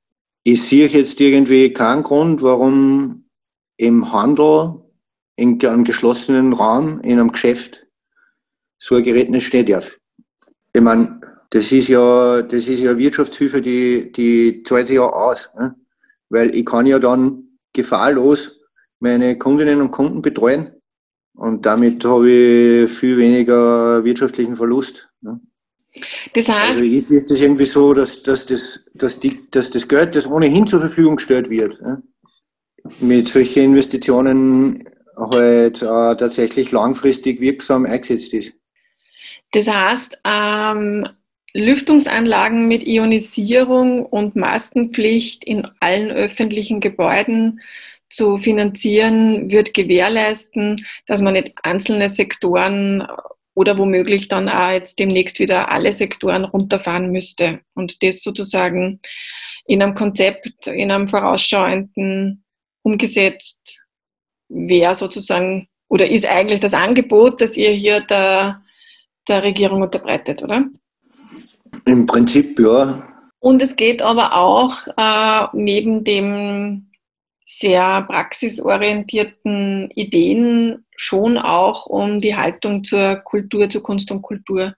Ich 0.44 0.62
sehe 0.64 0.86
jetzt 0.88 1.20
irgendwie 1.20 1.72
keinen 1.72 2.02
Grund, 2.02 2.42
warum 2.42 3.24
im 3.76 4.12
Handel, 4.12 4.82
in 5.36 5.64
einem 5.64 5.84
geschlossenen 5.84 6.52
Raum, 6.52 7.00
in 7.00 7.18
einem 7.18 7.32
Geschäft, 7.32 7.86
so 8.78 8.96
ein 8.96 9.02
Gerät 9.02 9.30
nicht 9.30 9.46
stehen 9.46 9.66
darf. 9.66 9.96
Ich 10.72 10.82
meine, 10.82 11.20
das 11.50 11.70
ist 11.70 11.88
ja, 11.88 12.42
das 12.42 12.66
ist 12.66 12.80
ja 12.80 12.96
Wirtschaftshilfe, 12.96 13.60
die, 13.62 14.10
die 14.12 14.62
zahlt 14.64 14.88
sich 14.88 14.96
ja 14.96 15.02
aus. 15.02 15.50
Ne? 15.58 15.74
Weil 16.28 16.54
ich 16.54 16.64
kann 16.64 16.86
ja 16.86 16.98
dann 16.98 17.58
gefahrlos 17.72 18.61
meine 19.02 19.36
Kundinnen 19.36 19.80
und 19.80 19.90
Kunden 19.90 20.22
betreuen 20.22 20.70
und 21.34 21.66
damit 21.66 22.04
habe 22.04 22.30
ich 22.30 22.90
viel 22.90 23.18
weniger 23.18 24.04
wirtschaftlichen 24.04 24.56
Verlust. 24.56 25.08
Ne? 25.20 25.40
Das 26.34 26.48
heißt, 26.48 26.78
also 26.78 26.82
ich 26.82 27.06
sehe 27.06 27.24
das 27.24 27.40
irgendwie 27.40 27.66
so, 27.66 27.92
dass, 27.92 28.22
dass, 28.22 28.46
das, 28.46 28.84
dass, 28.94 29.18
die, 29.18 29.40
dass 29.50 29.70
das 29.70 29.86
Geld, 29.88 30.14
das 30.14 30.26
ohnehin 30.26 30.66
zur 30.66 30.78
Verfügung 30.78 31.16
gestellt 31.16 31.50
wird, 31.50 31.80
ne? 31.82 32.02
mit 33.00 33.28
solchen 33.28 33.64
Investitionen 33.64 34.88
halt 35.16 35.82
äh, 35.82 36.16
tatsächlich 36.16 36.70
langfristig 36.70 37.40
wirksam 37.40 37.84
eingesetzt 37.84 38.32
ist. 38.34 38.52
Das 39.50 39.68
heißt, 39.68 40.18
ähm, 40.24 41.06
Lüftungsanlagen 41.54 42.68
mit 42.68 42.86
Ionisierung 42.86 44.06
und 44.06 44.36
Maskenpflicht 44.36 45.44
in 45.44 45.68
allen 45.80 46.10
öffentlichen 46.10 46.80
Gebäuden 46.80 47.60
zu 48.12 48.36
finanzieren, 48.38 49.50
wird 49.50 49.74
gewährleisten, 49.74 50.84
dass 51.06 51.22
man 51.22 51.34
nicht 51.34 51.52
einzelne 51.62 52.08
Sektoren 52.08 53.06
oder 53.54 53.78
womöglich 53.78 54.28
dann 54.28 54.48
auch 54.48 54.70
jetzt 54.70 54.98
demnächst 54.98 55.38
wieder 55.38 55.70
alle 55.70 55.92
Sektoren 55.92 56.44
runterfahren 56.44 57.10
müsste 57.10 57.60
und 57.74 58.02
das 58.02 58.22
sozusagen 58.22 59.00
in 59.66 59.82
einem 59.82 59.94
Konzept, 59.94 60.66
in 60.66 60.90
einem 60.90 61.08
vorausschauenden 61.08 62.44
umgesetzt 62.82 63.84
wäre 64.48 64.94
sozusagen 64.94 65.68
oder 65.88 66.08
ist 66.08 66.26
eigentlich 66.26 66.60
das 66.60 66.74
Angebot, 66.74 67.40
das 67.40 67.56
ihr 67.56 67.70
hier 67.70 68.00
der, 68.00 68.62
der 69.28 69.42
Regierung 69.42 69.82
unterbreitet, 69.82 70.42
oder? 70.42 70.64
Im 71.84 72.06
Prinzip 72.06 72.58
ja. 72.58 73.08
Und 73.38 73.60
es 73.60 73.76
geht 73.76 74.02
aber 74.02 74.36
auch 74.36 74.74
äh, 74.96 75.46
neben 75.52 76.04
dem 76.04 76.91
sehr 77.58 78.02
praxisorientierten 78.08 79.90
Ideen 79.94 80.84
schon 80.96 81.36
auch 81.38 81.86
um 81.86 82.20
die 82.20 82.36
Haltung 82.36 82.84
zur 82.84 83.16
Kultur, 83.16 83.68
zur 83.68 83.82
Kunst 83.82 84.10
und 84.10 84.22
Kultur 84.22 84.74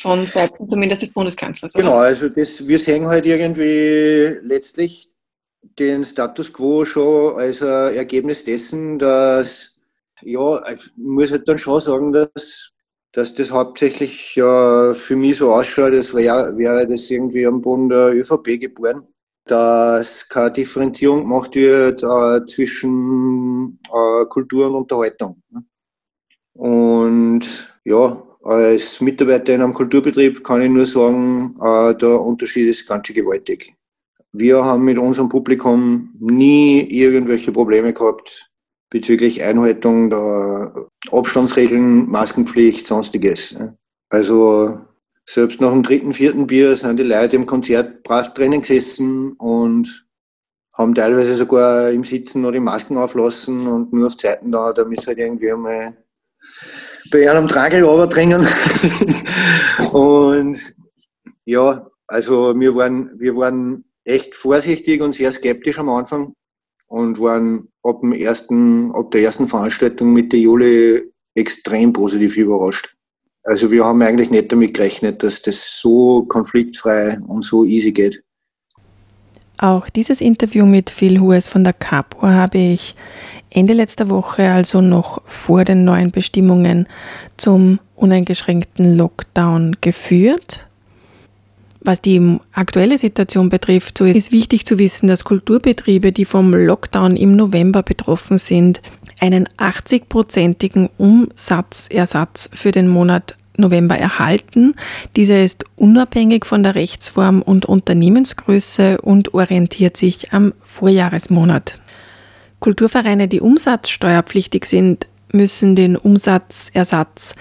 von 0.00 0.24
Seiten 0.26 0.68
zumindest 0.68 1.02
des 1.02 1.12
Bundeskanzlers. 1.12 1.74
Oder? 1.74 1.84
Genau, 1.84 1.96
also 1.96 2.28
das, 2.28 2.66
wir 2.66 2.78
sehen 2.78 3.06
halt 3.06 3.26
irgendwie 3.26 4.38
letztlich 4.42 5.10
den 5.78 6.04
Status 6.04 6.52
quo 6.52 6.84
schon 6.84 7.36
als 7.36 7.60
Ergebnis 7.60 8.44
dessen, 8.44 8.98
dass, 8.98 9.76
ja, 10.22 10.72
ich 10.72 10.90
muss 10.96 11.30
halt 11.30 11.48
dann 11.48 11.58
schon 11.58 11.80
sagen, 11.80 12.12
dass, 12.12 12.70
dass 13.12 13.34
das 13.34 13.50
hauptsächlich 13.50 14.36
ja, 14.36 14.94
für 14.94 15.16
mich 15.16 15.36
so 15.36 15.52
ausschaut, 15.52 15.92
als 15.92 16.14
wäre, 16.14 16.56
wäre 16.56 16.86
das 16.86 17.10
irgendwie 17.10 17.46
am 17.46 17.60
Boden 17.60 17.88
der 17.88 18.12
ÖVP 18.14 18.60
geboren 18.60 19.06
dass 19.50 20.28
keine 20.28 20.52
Differenzierung 20.52 21.22
gemacht 21.22 21.54
wird 21.54 22.02
äh, 22.02 22.44
zwischen 22.46 23.78
äh, 23.86 24.24
Kultur 24.26 24.68
und 24.68 24.74
Unterhaltung. 24.74 25.42
Und 26.54 27.72
ja, 27.84 28.22
als 28.42 29.00
Mitarbeiter 29.00 29.54
in 29.54 29.62
einem 29.62 29.74
Kulturbetrieb 29.74 30.42
kann 30.42 30.62
ich 30.62 30.70
nur 30.70 30.86
sagen, 30.86 31.54
äh, 31.62 31.94
der 31.94 32.20
Unterschied 32.20 32.68
ist 32.68 32.86
ganz 32.86 33.06
schön 33.06 33.16
gewaltig. 33.16 33.74
Wir 34.32 34.64
haben 34.64 34.84
mit 34.84 34.98
unserem 34.98 35.28
Publikum 35.28 36.14
nie 36.18 36.80
irgendwelche 36.80 37.52
Probleme 37.52 37.92
gehabt 37.92 38.48
bezüglich 38.90 39.42
Einhaltung 39.42 40.10
der 40.10 40.86
Abstandsregeln, 41.10 42.08
Maskenpflicht, 42.08 42.86
sonstiges. 42.86 43.56
Also 44.08 44.80
selbst 45.30 45.60
nach 45.60 45.72
dem 45.72 45.82
dritten, 45.82 46.14
vierten 46.14 46.46
Bier 46.46 46.74
sind 46.74 46.98
die 46.98 47.02
Leute 47.02 47.36
im 47.36 47.44
Konzert 47.44 48.02
brav 48.02 48.32
drinnen 48.32 48.62
gesessen 48.62 49.32
und 49.32 50.06
haben 50.72 50.94
teilweise 50.94 51.34
sogar 51.34 51.90
im 51.90 52.02
Sitzen 52.02 52.40
noch 52.40 52.50
die 52.50 52.60
Masken 52.60 52.96
auflassen 52.96 53.66
und 53.66 53.92
nur 53.92 54.06
auf 54.06 54.16
Zeiten 54.16 54.50
da, 54.50 54.72
damit 54.72 55.02
sie 55.02 55.08
halt 55.08 55.18
irgendwie 55.18 55.52
einmal 55.52 55.98
bei 57.10 57.30
einem 57.30 57.46
Tragel 57.46 57.82
dringen. 58.08 58.46
und 59.92 60.74
ja, 61.44 61.86
also 62.06 62.58
wir 62.58 62.74
waren, 62.74 63.10
wir 63.20 63.36
waren 63.36 63.84
echt 64.04 64.34
vorsichtig 64.34 65.02
und 65.02 65.14
sehr 65.14 65.30
skeptisch 65.30 65.78
am 65.78 65.90
Anfang 65.90 66.32
und 66.86 67.20
waren 67.20 67.68
ab, 67.82 68.00
dem 68.00 68.14
ersten, 68.14 68.92
ab 68.92 69.10
der 69.10 69.24
ersten 69.24 69.46
Veranstaltung 69.46 70.10
Mitte 70.14 70.38
Juli 70.38 71.12
extrem 71.34 71.92
positiv 71.92 72.38
überrascht. 72.38 72.97
Also 73.48 73.70
wir 73.70 73.82
haben 73.82 74.02
eigentlich 74.02 74.30
nicht 74.30 74.52
damit 74.52 74.74
gerechnet, 74.74 75.22
dass 75.22 75.40
das 75.40 75.80
so 75.80 76.24
konfliktfrei 76.28 77.18
und 77.28 77.42
so 77.42 77.64
easy 77.64 77.92
geht. 77.92 78.22
Auch 79.56 79.88
dieses 79.88 80.20
Interview 80.20 80.66
mit 80.66 80.90
Phil 80.90 81.18
Hues 81.18 81.48
von 81.48 81.64
der 81.64 81.72
Capo 81.72 82.28
habe 82.28 82.58
ich 82.58 82.94
Ende 83.48 83.72
letzter 83.72 84.10
Woche, 84.10 84.50
also 84.50 84.82
noch 84.82 85.22
vor 85.24 85.64
den 85.64 85.84
neuen 85.84 86.10
Bestimmungen 86.10 86.86
zum 87.38 87.80
uneingeschränkten 87.96 88.98
Lockdown 88.98 89.78
geführt. 89.80 90.66
Was 91.80 92.02
die 92.02 92.38
aktuelle 92.52 92.98
Situation 92.98 93.48
betrifft, 93.48 93.96
so 93.96 94.04
ist 94.04 94.30
wichtig 94.30 94.66
zu 94.66 94.78
wissen, 94.78 95.08
dass 95.08 95.24
Kulturbetriebe, 95.24 96.12
die 96.12 96.26
vom 96.26 96.52
Lockdown 96.52 97.16
im 97.16 97.34
November 97.34 97.82
betroffen 97.82 98.36
sind, 98.36 98.82
einen 99.20 99.48
80-prozentigen 99.56 100.90
Umsatzersatz 100.98 102.50
für 102.52 102.72
den 102.72 102.88
Monat 102.88 103.34
November 103.58 103.98
erhalten. 103.98 104.74
Dieser 105.16 105.42
ist 105.42 105.64
unabhängig 105.76 106.46
von 106.46 106.62
der 106.62 106.74
Rechtsform 106.74 107.42
und 107.42 107.66
Unternehmensgröße 107.66 109.00
und 109.00 109.34
orientiert 109.34 109.96
sich 109.96 110.32
am 110.32 110.54
Vorjahresmonat. 110.62 111.80
Kulturvereine, 112.60 113.28
die 113.28 113.40
umsatzsteuerpflichtig 113.40 114.64
sind, 114.64 115.06
müssen 115.32 115.76
den 115.76 115.96
Umsatzersatz 115.96 117.34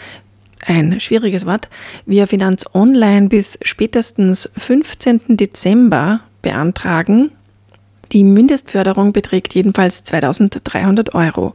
ein 0.66 1.00
schwieriges 1.00 1.46
Wort, 1.46 1.70
via 2.06 2.26
Finanz 2.26 2.66
Online 2.74 3.30
bis 3.30 3.58
spätestens 3.62 4.50
15. 4.58 5.38
Dezember 5.38 6.22
beantragen 6.42 7.32
die 8.12 8.24
Mindestförderung 8.24 9.13
beträgt 9.13 9.54
jedenfalls 9.54 10.04
2300 10.04 11.13
Euro. 11.15 11.54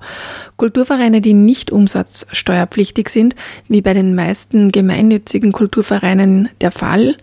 Kulturvereine, 0.56 1.20
die 1.20 1.34
nicht 1.34 1.70
umsatzsteuerpflichtig 1.70 3.08
sind, 3.08 3.34
wie 3.68 3.82
bei 3.82 3.94
den 3.94 4.14
meisten 4.14 4.72
gemeinnützigen 4.72 5.52
Kulturvereinen 5.52 6.48
der 6.60 6.70
Fall, 6.70 7.16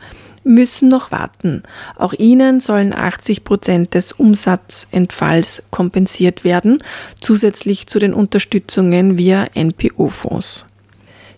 müssen 0.44 0.90
noch 0.90 1.12
warten. 1.12 1.64
Auch 1.96 2.14
ihnen 2.14 2.60
sollen 2.60 2.94
80 2.94 3.44
Prozent 3.44 3.94
des 3.94 4.12
Umsatzentfalls 4.12 5.64
kompensiert 5.70 6.44
werden, 6.44 6.84
zusätzlich 7.20 7.88
zu 7.88 8.00
den 8.00 8.14
Unterstützungen 8.14 9.18
via 9.18 9.46
NPO-Fonds. 9.54 10.66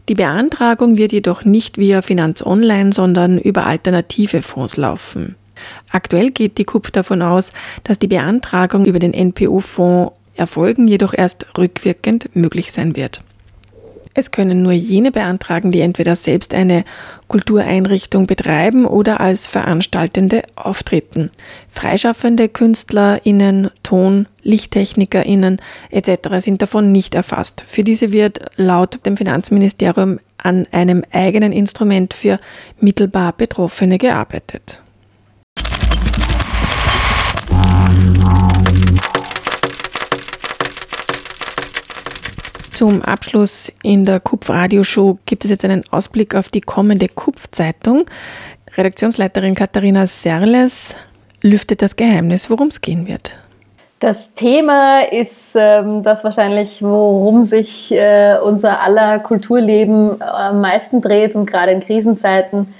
Die 0.09 0.15
Beantragung 0.15 0.97
wird 0.97 1.11
jedoch 1.11 1.45
nicht 1.45 1.77
via 1.77 2.01
Finanz 2.01 2.45
Online, 2.45 2.91
sondern 2.91 3.37
über 3.37 3.65
alternative 3.65 4.41
Fonds 4.41 4.77
laufen. 4.77 5.35
Aktuell 5.91 6.31
geht 6.31 6.57
die 6.57 6.65
KUPF 6.65 6.91
davon 6.91 7.21
aus, 7.21 7.51
dass 7.83 7.99
die 7.99 8.07
Beantragung 8.07 8.85
über 8.85 8.99
den 8.99 9.13
NPO-Fonds 9.13 10.13
erfolgen, 10.35 10.87
jedoch 10.87 11.13
erst 11.13 11.45
rückwirkend 11.57 12.35
möglich 12.35 12.71
sein 12.71 12.95
wird. 12.95 13.21
Es 14.13 14.31
können 14.31 14.61
nur 14.61 14.73
jene 14.73 15.11
beantragen, 15.11 15.71
die 15.71 15.79
entweder 15.79 16.17
selbst 16.17 16.53
eine 16.53 16.83
Kultureinrichtung 17.29 18.27
betreiben 18.27 18.85
oder 18.85 19.21
als 19.21 19.47
Veranstaltende 19.47 20.43
auftreten. 20.55 21.31
Freischaffende 21.73 22.49
KünstlerInnen, 22.49 23.69
Ton-, 23.83 24.27
LichttechnikerInnen 24.43 25.61
etc. 25.91 26.39
sind 26.39 26.61
davon 26.61 26.91
nicht 26.91 27.15
erfasst. 27.15 27.63
Für 27.65 27.85
diese 27.85 28.11
wird 28.11 28.41
laut 28.57 29.05
dem 29.05 29.15
Finanzministerium 29.15 30.19
an 30.37 30.67
einem 30.71 31.03
eigenen 31.13 31.53
Instrument 31.53 32.13
für 32.13 32.39
mittelbar 32.81 33.31
Betroffene 33.31 33.97
gearbeitet. 33.97 34.81
Zum 42.81 43.03
Abschluss 43.03 43.71
in 43.83 44.05
der 44.05 44.19
Kupf-Radioshow 44.19 45.19
gibt 45.27 45.45
es 45.45 45.51
jetzt 45.51 45.63
einen 45.63 45.83
Ausblick 45.91 46.33
auf 46.33 46.49
die 46.49 46.61
kommende 46.61 47.07
Kupf-Zeitung. 47.07 48.05
Redaktionsleiterin 48.75 49.53
Katharina 49.53 50.07
Serles 50.07 50.95
lüftet 51.43 51.83
das 51.83 51.95
Geheimnis, 51.95 52.49
worum 52.49 52.69
es 52.69 52.81
gehen 52.81 53.05
wird. 53.05 53.37
Das 53.99 54.33
Thema 54.33 55.01
ist 55.01 55.55
ähm, 55.55 56.01
das 56.01 56.23
wahrscheinlich, 56.23 56.81
worum 56.81 57.43
sich 57.43 57.91
äh, 57.91 58.39
unser 58.43 58.81
aller 58.81 59.19
Kulturleben 59.19 60.19
am 60.19 60.61
meisten 60.61 61.01
dreht 61.01 61.35
und 61.35 61.45
gerade 61.45 61.73
in 61.73 61.81
Krisenzeiten 61.81 62.73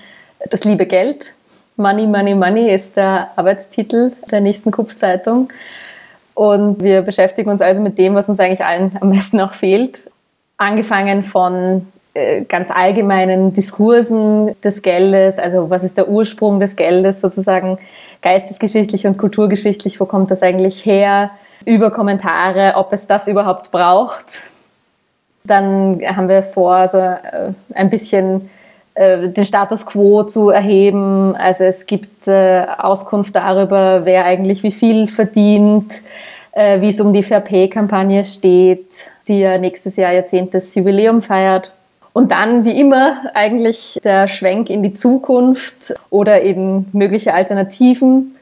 das 0.49 0.63
liebe 0.63 0.87
Geld. 0.87 1.35
Money, 1.75 2.07
Money, 2.07 2.33
Money 2.33 2.73
ist 2.73 2.97
der 2.97 3.29
Arbeitstitel 3.35 4.13
der 4.31 4.41
nächsten 4.41 4.71
Kupfzeitung. 4.71 5.49
Und 6.33 6.81
wir 6.81 7.01
beschäftigen 7.01 7.49
uns 7.49 7.61
also 7.61 7.81
mit 7.81 7.97
dem, 7.97 8.15
was 8.15 8.29
uns 8.29 8.39
eigentlich 8.39 8.65
allen 8.65 8.97
am 8.99 9.09
meisten 9.09 9.39
auch 9.39 9.53
fehlt. 9.53 10.09
Angefangen 10.57 11.23
von 11.23 11.87
äh, 12.13 12.43
ganz 12.43 12.71
allgemeinen 12.71 13.53
Diskursen 13.53 14.55
des 14.61 14.81
Geldes, 14.81 15.39
also 15.39 15.69
was 15.69 15.83
ist 15.83 15.97
der 15.97 16.09
Ursprung 16.09 16.59
des 16.59 16.75
Geldes 16.75 17.21
sozusagen 17.21 17.77
geistesgeschichtlich 18.21 19.07
und 19.07 19.17
kulturgeschichtlich, 19.17 19.99
wo 19.99 20.05
kommt 20.05 20.29
das 20.29 20.43
eigentlich 20.43 20.85
her, 20.85 21.31
über 21.65 21.91
Kommentare, 21.91 22.73
ob 22.75 22.91
es 22.91 23.07
das 23.07 23.27
überhaupt 23.27 23.71
braucht. 23.71 24.25
Dann 25.43 26.01
haben 26.05 26.27
wir 26.27 26.43
vor, 26.43 26.87
so 26.87 26.97
äh, 26.97 27.53
ein 27.73 27.89
bisschen 27.89 28.49
den 28.97 29.45
Status 29.45 29.85
quo 29.85 30.23
zu 30.23 30.49
erheben. 30.49 31.35
Also 31.35 31.63
es 31.63 31.85
gibt 31.85 32.27
äh, 32.27 32.65
Auskunft 32.77 33.35
darüber, 33.35 34.05
wer 34.05 34.25
eigentlich 34.25 34.63
wie 34.63 34.71
viel 34.71 35.07
verdient, 35.07 35.93
wie 36.53 36.89
es 36.89 36.99
um 36.99 37.13
die 37.13 37.23
Fair 37.23 37.39
Pay-Kampagne 37.39 38.25
steht, 38.25 38.85
die 39.29 39.39
ja 39.39 39.57
nächstes 39.57 39.95
Jahr 39.95 40.11
Jahrzehntes 40.11 40.75
Jubiläum 40.75 41.21
feiert. 41.21 41.71
Und 42.13 42.31
dann, 42.31 42.65
wie 42.65 42.77
immer, 42.77 43.21
eigentlich 43.33 43.99
der 44.03 44.27
Schwenk 44.27 44.69
in 44.69 44.83
die 44.83 44.93
Zukunft 44.93 45.93
oder 46.09 46.41
eben 46.43 46.87
mögliche 46.91 47.33
Alternativen. 47.33 48.35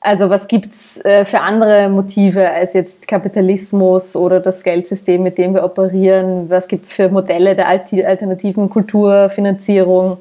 Also 0.00 0.30
was 0.30 0.46
gibt's 0.46 1.04
äh, 1.04 1.24
für 1.24 1.40
andere 1.40 1.88
Motive 1.88 2.48
als 2.48 2.72
jetzt 2.72 3.08
Kapitalismus 3.08 4.14
oder 4.14 4.38
das 4.38 4.62
Geldsystem, 4.62 5.22
mit 5.22 5.38
dem 5.38 5.54
wir 5.54 5.64
operieren? 5.64 6.48
Was 6.48 6.68
gibt's 6.68 6.92
für 6.92 7.08
Modelle 7.08 7.56
der 7.56 7.66
alternativen 7.68 8.70
Kulturfinanzierung? 8.70 10.18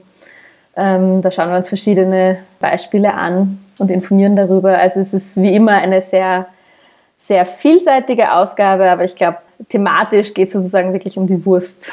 Ähm, 0.75 1.21
da 1.21 1.29
schauen 1.31 1.49
wir 1.49 1.57
uns 1.57 1.69
verschiedene 1.69 2.39
Beispiele 2.59 3.13
an 3.13 3.59
und 3.77 3.91
informieren 3.91 4.35
darüber. 4.35 4.77
Also 4.77 4.99
es 4.99 5.13
ist 5.13 5.37
wie 5.37 5.53
immer 5.53 5.73
eine 5.73 6.01
sehr, 6.01 6.47
sehr 7.15 7.45
vielseitige 7.45 8.33
Ausgabe, 8.33 8.89
aber 8.89 9.03
ich 9.03 9.15
glaube, 9.15 9.37
thematisch 9.69 10.33
geht 10.33 10.47
es 10.47 10.53
sozusagen 10.53 10.93
wirklich 10.93 11.17
um 11.17 11.27
die 11.27 11.45
Wurst. 11.45 11.91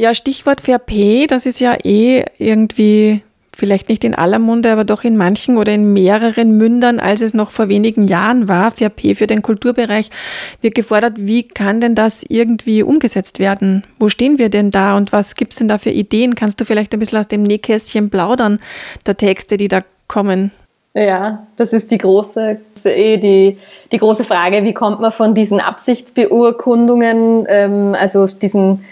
Ja, 0.00 0.14
Stichwort 0.14 0.60
Fair 0.60 0.78
Pay, 0.78 1.26
das 1.26 1.46
ist 1.46 1.58
ja 1.58 1.76
eh 1.82 2.24
irgendwie 2.38 3.22
vielleicht 3.58 3.88
nicht 3.88 4.04
in 4.04 4.14
aller 4.14 4.38
Munde, 4.38 4.70
aber 4.70 4.84
doch 4.84 5.02
in 5.02 5.16
manchen 5.16 5.56
oder 5.56 5.74
in 5.74 5.92
mehreren 5.92 6.56
Mündern, 6.56 7.00
als 7.00 7.20
es 7.20 7.34
noch 7.34 7.50
vor 7.50 7.68
wenigen 7.68 8.06
Jahren 8.06 8.48
war. 8.48 8.70
Fair 8.70 8.88
Pay 8.88 9.16
für 9.16 9.26
den 9.26 9.42
Kulturbereich 9.42 10.10
wird 10.62 10.76
gefordert. 10.76 11.14
Wie 11.16 11.42
kann 11.42 11.80
denn 11.80 11.96
das 11.96 12.24
irgendwie 12.28 12.84
umgesetzt 12.84 13.40
werden? 13.40 13.82
Wo 13.98 14.08
stehen 14.08 14.38
wir 14.38 14.48
denn 14.48 14.70
da 14.70 14.96
und 14.96 15.12
was 15.12 15.34
gibt 15.34 15.52
es 15.52 15.58
denn 15.58 15.66
da 15.66 15.78
für 15.78 15.90
Ideen? 15.90 16.36
Kannst 16.36 16.60
du 16.60 16.64
vielleicht 16.64 16.92
ein 16.94 17.00
bisschen 17.00 17.18
aus 17.18 17.26
dem 17.26 17.42
Nähkästchen 17.42 18.10
plaudern, 18.10 18.60
der 19.06 19.16
Texte, 19.16 19.56
die 19.56 19.68
da 19.68 19.82
kommen? 20.06 20.52
Ja, 20.94 21.46
das 21.56 21.72
ist 21.72 21.90
die 21.90 21.98
große, 21.98 22.58
eh 22.84 23.16
die, 23.18 23.58
die 23.92 23.98
große 23.98 24.24
Frage, 24.24 24.64
wie 24.64 24.72
kommt 24.72 25.00
man 25.00 25.12
von 25.12 25.34
diesen 25.34 25.60
Absichtsbeurkundungen, 25.60 27.44
ähm, 27.48 27.96
also 27.98 28.26
diesen 28.26 28.84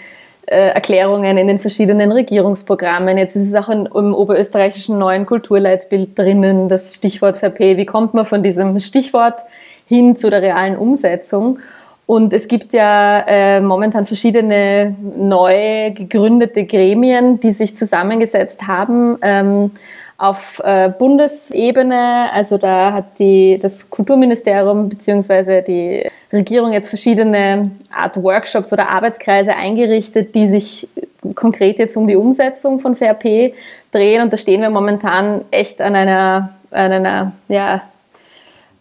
Erklärungen 0.49 1.37
in 1.37 1.47
den 1.47 1.59
verschiedenen 1.59 2.11
Regierungsprogrammen. 2.11 3.17
Jetzt 3.17 3.35
ist 3.35 3.49
es 3.49 3.55
auch 3.55 3.69
im 3.69 4.13
oberösterreichischen 4.15 4.97
neuen 4.97 5.25
Kulturleitbild 5.25 6.17
drinnen, 6.17 6.69
das 6.69 6.95
Stichwort 6.95 7.37
VP. 7.37 7.77
Wie 7.77 7.85
kommt 7.85 8.13
man 8.13 8.25
von 8.25 8.43
diesem 8.43 8.79
Stichwort 8.79 9.41
hin 9.85 10.15
zu 10.15 10.29
der 10.29 10.41
realen 10.41 10.77
Umsetzung? 10.77 11.59
Und 12.05 12.31
es 12.31 12.47
gibt 12.47 12.71
ja 12.71 13.19
äh, 13.27 13.59
momentan 13.59 14.05
verschiedene 14.05 14.95
neu 15.17 15.91
gegründete 15.91 16.65
Gremien, 16.65 17.41
die 17.41 17.51
sich 17.51 17.75
zusammengesetzt 17.75 18.65
haben. 18.65 19.17
Ähm, 19.21 19.71
auf 20.17 20.59
äh, 20.63 20.89
Bundesebene, 20.89 22.31
also 22.33 22.57
da 22.57 22.91
hat 22.91 23.19
die, 23.19 23.59
das 23.61 23.87
Kulturministerium 23.89 24.89
beziehungsweise 24.89 25.61
die 25.61 26.09
Regierung 26.33 26.73
jetzt 26.73 26.89
verschiedene 26.89 27.71
Art 27.91 28.21
Workshops 28.21 28.73
oder 28.73 28.89
Arbeitskreise 28.89 29.55
eingerichtet, 29.55 30.33
die 30.33 30.47
sich 30.47 30.87
konkret 31.35 31.77
jetzt 31.77 31.95
um 31.97 32.07
die 32.07 32.15
Umsetzung 32.15 32.79
von 32.79 32.95
VRP 32.95 33.53
drehen. 33.91 34.23
Und 34.23 34.33
da 34.33 34.37
stehen 34.37 34.61
wir 34.61 34.71
momentan 34.71 35.45
echt 35.51 35.81
an 35.81 35.95
einer, 35.95 36.49
an 36.71 36.91
einer, 36.91 37.31
ja, 37.47 37.83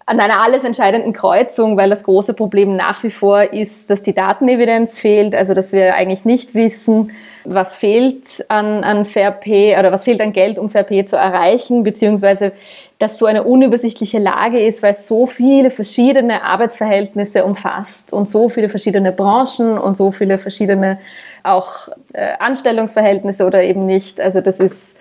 an 0.08 0.20
einer 0.20 0.40
alles 0.40 0.62
entscheidenden 0.62 1.12
Kreuzung, 1.12 1.76
weil 1.76 1.90
das 1.90 2.04
große 2.04 2.32
Problem 2.32 2.76
nach 2.76 3.02
wie 3.02 3.10
vor 3.10 3.52
ist, 3.52 3.90
dass 3.90 4.02
die 4.02 4.14
Datenevidenz 4.14 5.00
fehlt, 5.00 5.34
also 5.34 5.52
dass 5.52 5.72
wir 5.72 5.96
eigentlich 5.96 6.24
nicht 6.24 6.54
wissen, 6.54 7.10
was 7.44 7.76
fehlt 7.76 8.44
an, 8.48 8.84
an 8.84 9.04
Fair 9.04 9.32
Pay 9.32 9.76
oder 9.76 9.90
was 9.90 10.04
fehlt 10.04 10.20
an 10.20 10.32
Geld, 10.32 10.60
um 10.60 10.70
Fair 10.70 10.84
Pay 10.84 11.06
zu 11.06 11.16
erreichen, 11.16 11.82
beziehungsweise 11.82 12.52
dass 13.00 13.18
so 13.18 13.26
eine 13.26 13.42
unübersichtliche 13.42 14.20
Lage 14.20 14.60
ist, 14.60 14.82
weil 14.84 14.92
es 14.92 15.08
so 15.08 15.26
viele 15.26 15.70
verschiedene 15.70 16.44
Arbeitsverhältnisse 16.44 17.44
umfasst 17.44 18.12
und 18.12 18.28
so 18.28 18.48
viele 18.48 18.68
verschiedene 18.68 19.10
Branchen 19.10 19.76
und 19.76 19.96
so 19.96 20.12
viele 20.12 20.38
verschiedene 20.38 20.98
auch 21.42 21.88
äh, 22.14 22.34
Anstellungsverhältnisse 22.38 23.44
oder 23.44 23.62
eben 23.64 23.86
nicht. 23.86 24.20
Also 24.20 24.40
das 24.40 24.60
ist 24.60 24.94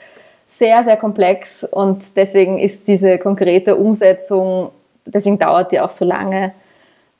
sehr, 0.48 0.84
sehr 0.84 0.98
komplex 0.98 1.64
und 1.64 2.18
deswegen 2.18 2.58
ist 2.58 2.88
diese 2.88 3.20
konkrete 3.20 3.76
Umsetzung, 3.76 4.72
deswegen 5.06 5.40
dauert 5.40 5.72
die 5.72 5.80
auch 5.80 5.90
so 5.90 6.06
lange. 6.06 6.54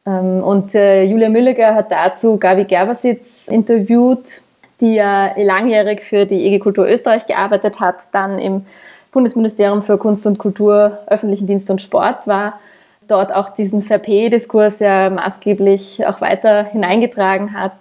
Ähm, 0.06 0.44
und 0.44 0.76
äh, 0.76 1.04
Julia 1.04 1.30
Mülliger 1.30 1.76
hat 1.76 1.92
dazu 1.92 2.38
Gabi 2.38 2.66
Gerbersitz 2.66 3.48
interviewt, 3.48 4.42
die 4.82 4.96
ja 4.96 5.32
langjährig 5.38 6.02
für 6.02 6.26
die 6.26 6.46
EG 6.46 6.60
Kultur 6.60 6.88
Österreich 6.88 7.26
gearbeitet 7.26 7.80
hat, 7.80 7.96
dann 8.12 8.40
im 8.40 8.66
Bundesministerium 9.12 9.82
für 9.82 9.98
Kunst 9.98 10.28
und 10.28 10.38
Kultur, 10.38 11.00
öffentlichen 11.08 11.48
Dienst 11.48 11.70
und 11.72 11.82
Sport 11.82 12.28
war, 12.28 12.60
dort 13.08 13.34
auch 13.34 13.50
diesen 13.50 13.82
VP-Diskurs 13.82 14.80
ja 14.80 15.10
maßgeblich 15.10 16.06
auch 16.06 16.20
weiter 16.20 16.66
hineingetragen 16.66 17.54
hat 17.54 17.74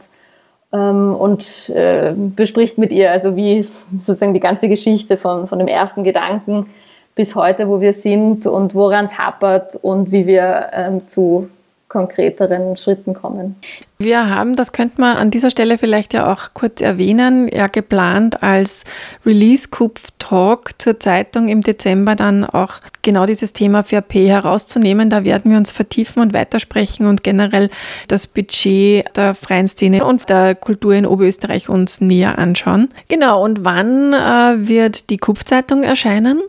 ähm, 0.72 1.16
und 1.16 1.70
äh, 1.70 2.14
bespricht 2.14 2.78
mit 2.78 2.92
ihr, 2.92 3.10
also 3.10 3.34
wie 3.34 3.66
sozusagen 4.00 4.34
die 4.34 4.40
ganze 4.40 4.68
Geschichte 4.68 5.16
von, 5.16 5.48
von 5.48 5.58
dem 5.58 5.68
ersten 5.68 6.04
Gedanken 6.04 6.66
bis 7.14 7.34
heute, 7.34 7.68
wo 7.68 7.80
wir 7.80 7.92
sind 7.92 8.46
und 8.46 8.74
woran 8.74 9.06
es 9.06 9.18
hapert 9.18 9.76
und 9.76 10.10
wie 10.12 10.26
wir 10.26 10.70
ähm, 10.72 11.06
zu 11.06 11.48
konkreteren 11.94 12.76
Schritten 12.76 13.14
kommen. 13.14 13.54
Wir 13.98 14.28
haben, 14.28 14.56
das 14.56 14.72
könnte 14.72 15.00
man 15.00 15.16
an 15.16 15.30
dieser 15.30 15.48
Stelle 15.48 15.78
vielleicht 15.78 16.12
ja 16.12 16.32
auch 16.32 16.48
kurz 16.52 16.80
erwähnen, 16.80 17.46
ja 17.46 17.68
geplant 17.68 18.42
als 18.42 18.82
Release 19.24 19.68
Coup 19.68 20.00
Talk 20.18 20.72
zur 20.78 20.98
Zeitung 20.98 21.46
im 21.46 21.60
Dezember 21.60 22.16
dann 22.16 22.44
auch 22.44 22.80
genau 23.02 23.26
dieses 23.26 23.52
Thema 23.52 23.84
FRP 23.84 24.26
herauszunehmen. 24.26 25.08
Da 25.08 25.24
werden 25.24 25.52
wir 25.52 25.56
uns 25.56 25.70
vertiefen 25.70 26.20
und 26.20 26.34
weitersprechen 26.34 27.06
und 27.06 27.22
generell 27.22 27.70
das 28.08 28.26
Budget 28.26 29.04
der 29.16 29.36
freien 29.36 29.68
Szene 29.68 30.04
und 30.04 30.28
der 30.28 30.56
Kultur 30.56 30.94
in 30.94 31.06
Oberösterreich 31.06 31.68
uns 31.68 32.00
näher 32.00 32.38
anschauen. 32.38 32.88
Genau, 33.08 33.44
und 33.44 33.64
wann 33.64 34.12
äh, 34.12 34.68
wird 34.68 35.10
die 35.10 35.18
Kupfzeitung 35.18 35.84
erscheinen? 35.84 36.42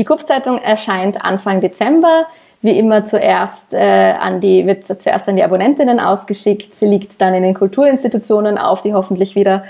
Die 0.00 0.06
Kupfzeitung 0.06 0.56
erscheint 0.56 1.22
Anfang 1.22 1.60
Dezember 1.60 2.26
wie 2.62 2.78
immer 2.78 3.04
zuerst 3.04 3.74
äh, 3.74 4.14
an 4.18 4.40
die, 4.40 4.66
wird 4.66 4.86
zuerst 4.86 5.28
an 5.28 5.36
die 5.36 5.42
Abonnentinnen 5.42 6.00
ausgeschickt. 6.00 6.74
Sie 6.74 6.86
liegt 6.86 7.20
dann 7.20 7.34
in 7.34 7.42
den 7.42 7.52
Kulturinstitutionen 7.52 8.56
auf, 8.56 8.80
die 8.80 8.94
hoffentlich 8.94 9.34
wieder 9.34 9.62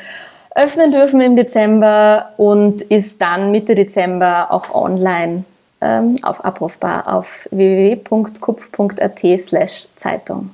öffnen 0.55 0.93
dürfen 0.93 1.21
im 1.21 1.35
Dezember 1.35 2.31
und 2.37 2.81
ist 2.83 3.21
dann 3.21 3.51
Mitte 3.51 3.75
Dezember 3.75 4.53
auch 4.53 4.73
online 4.73 5.43
ähm, 5.81 6.15
auf 6.23 6.45
abrufbar 6.45 7.13
auf 7.13 7.49
www.kupf.at 7.51 9.21
slash 9.41 9.89
Zeitung. 9.97 10.51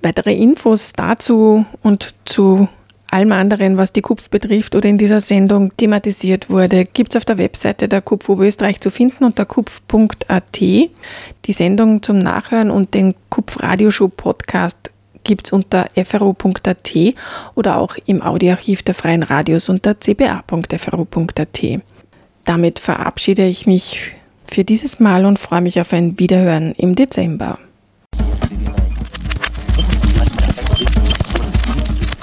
Weitere 0.00 0.32
Infos 0.32 0.94
dazu 0.94 1.66
und 1.82 2.14
zu 2.24 2.66
allem 3.14 3.32
anderen, 3.32 3.76
was 3.76 3.92
die 3.92 4.02
KUPF 4.02 4.28
betrifft 4.28 4.74
oder 4.74 4.88
in 4.88 4.98
dieser 4.98 5.20
Sendung 5.20 5.74
thematisiert 5.76 6.50
wurde, 6.50 6.84
gibt 6.84 7.14
es 7.14 7.16
auf 7.16 7.24
der 7.24 7.38
Webseite 7.38 7.88
der 7.88 8.02
KUPF 8.02 8.28
Oberösterreich 8.28 8.80
zu 8.80 8.90
finden 8.90 9.24
unter 9.24 9.44
kupf.at. 9.44 10.60
Die 10.60 10.90
Sendung 11.48 12.02
zum 12.02 12.18
Nachhören 12.18 12.70
und 12.70 12.92
den 12.92 13.14
KUPF 13.30 13.62
Radioshow 13.62 14.08
Podcast 14.08 14.90
gibt 15.22 15.46
es 15.46 15.52
unter 15.52 15.88
fro.at 16.04 16.94
oder 17.54 17.78
auch 17.78 17.96
im 18.04 18.20
Audioarchiv 18.20 18.82
der 18.82 18.94
Freien 18.94 19.22
Radios 19.22 19.68
unter 19.68 19.94
cba.fro.at. 19.98 21.62
Damit 22.44 22.78
verabschiede 22.78 23.46
ich 23.46 23.66
mich 23.66 24.16
für 24.46 24.64
dieses 24.64 25.00
Mal 25.00 25.24
und 25.24 25.38
freue 25.38 25.62
mich 25.62 25.80
auf 25.80 25.92
ein 25.92 26.18
Wiederhören 26.18 26.72
im 26.76 26.94
Dezember. 26.94 27.58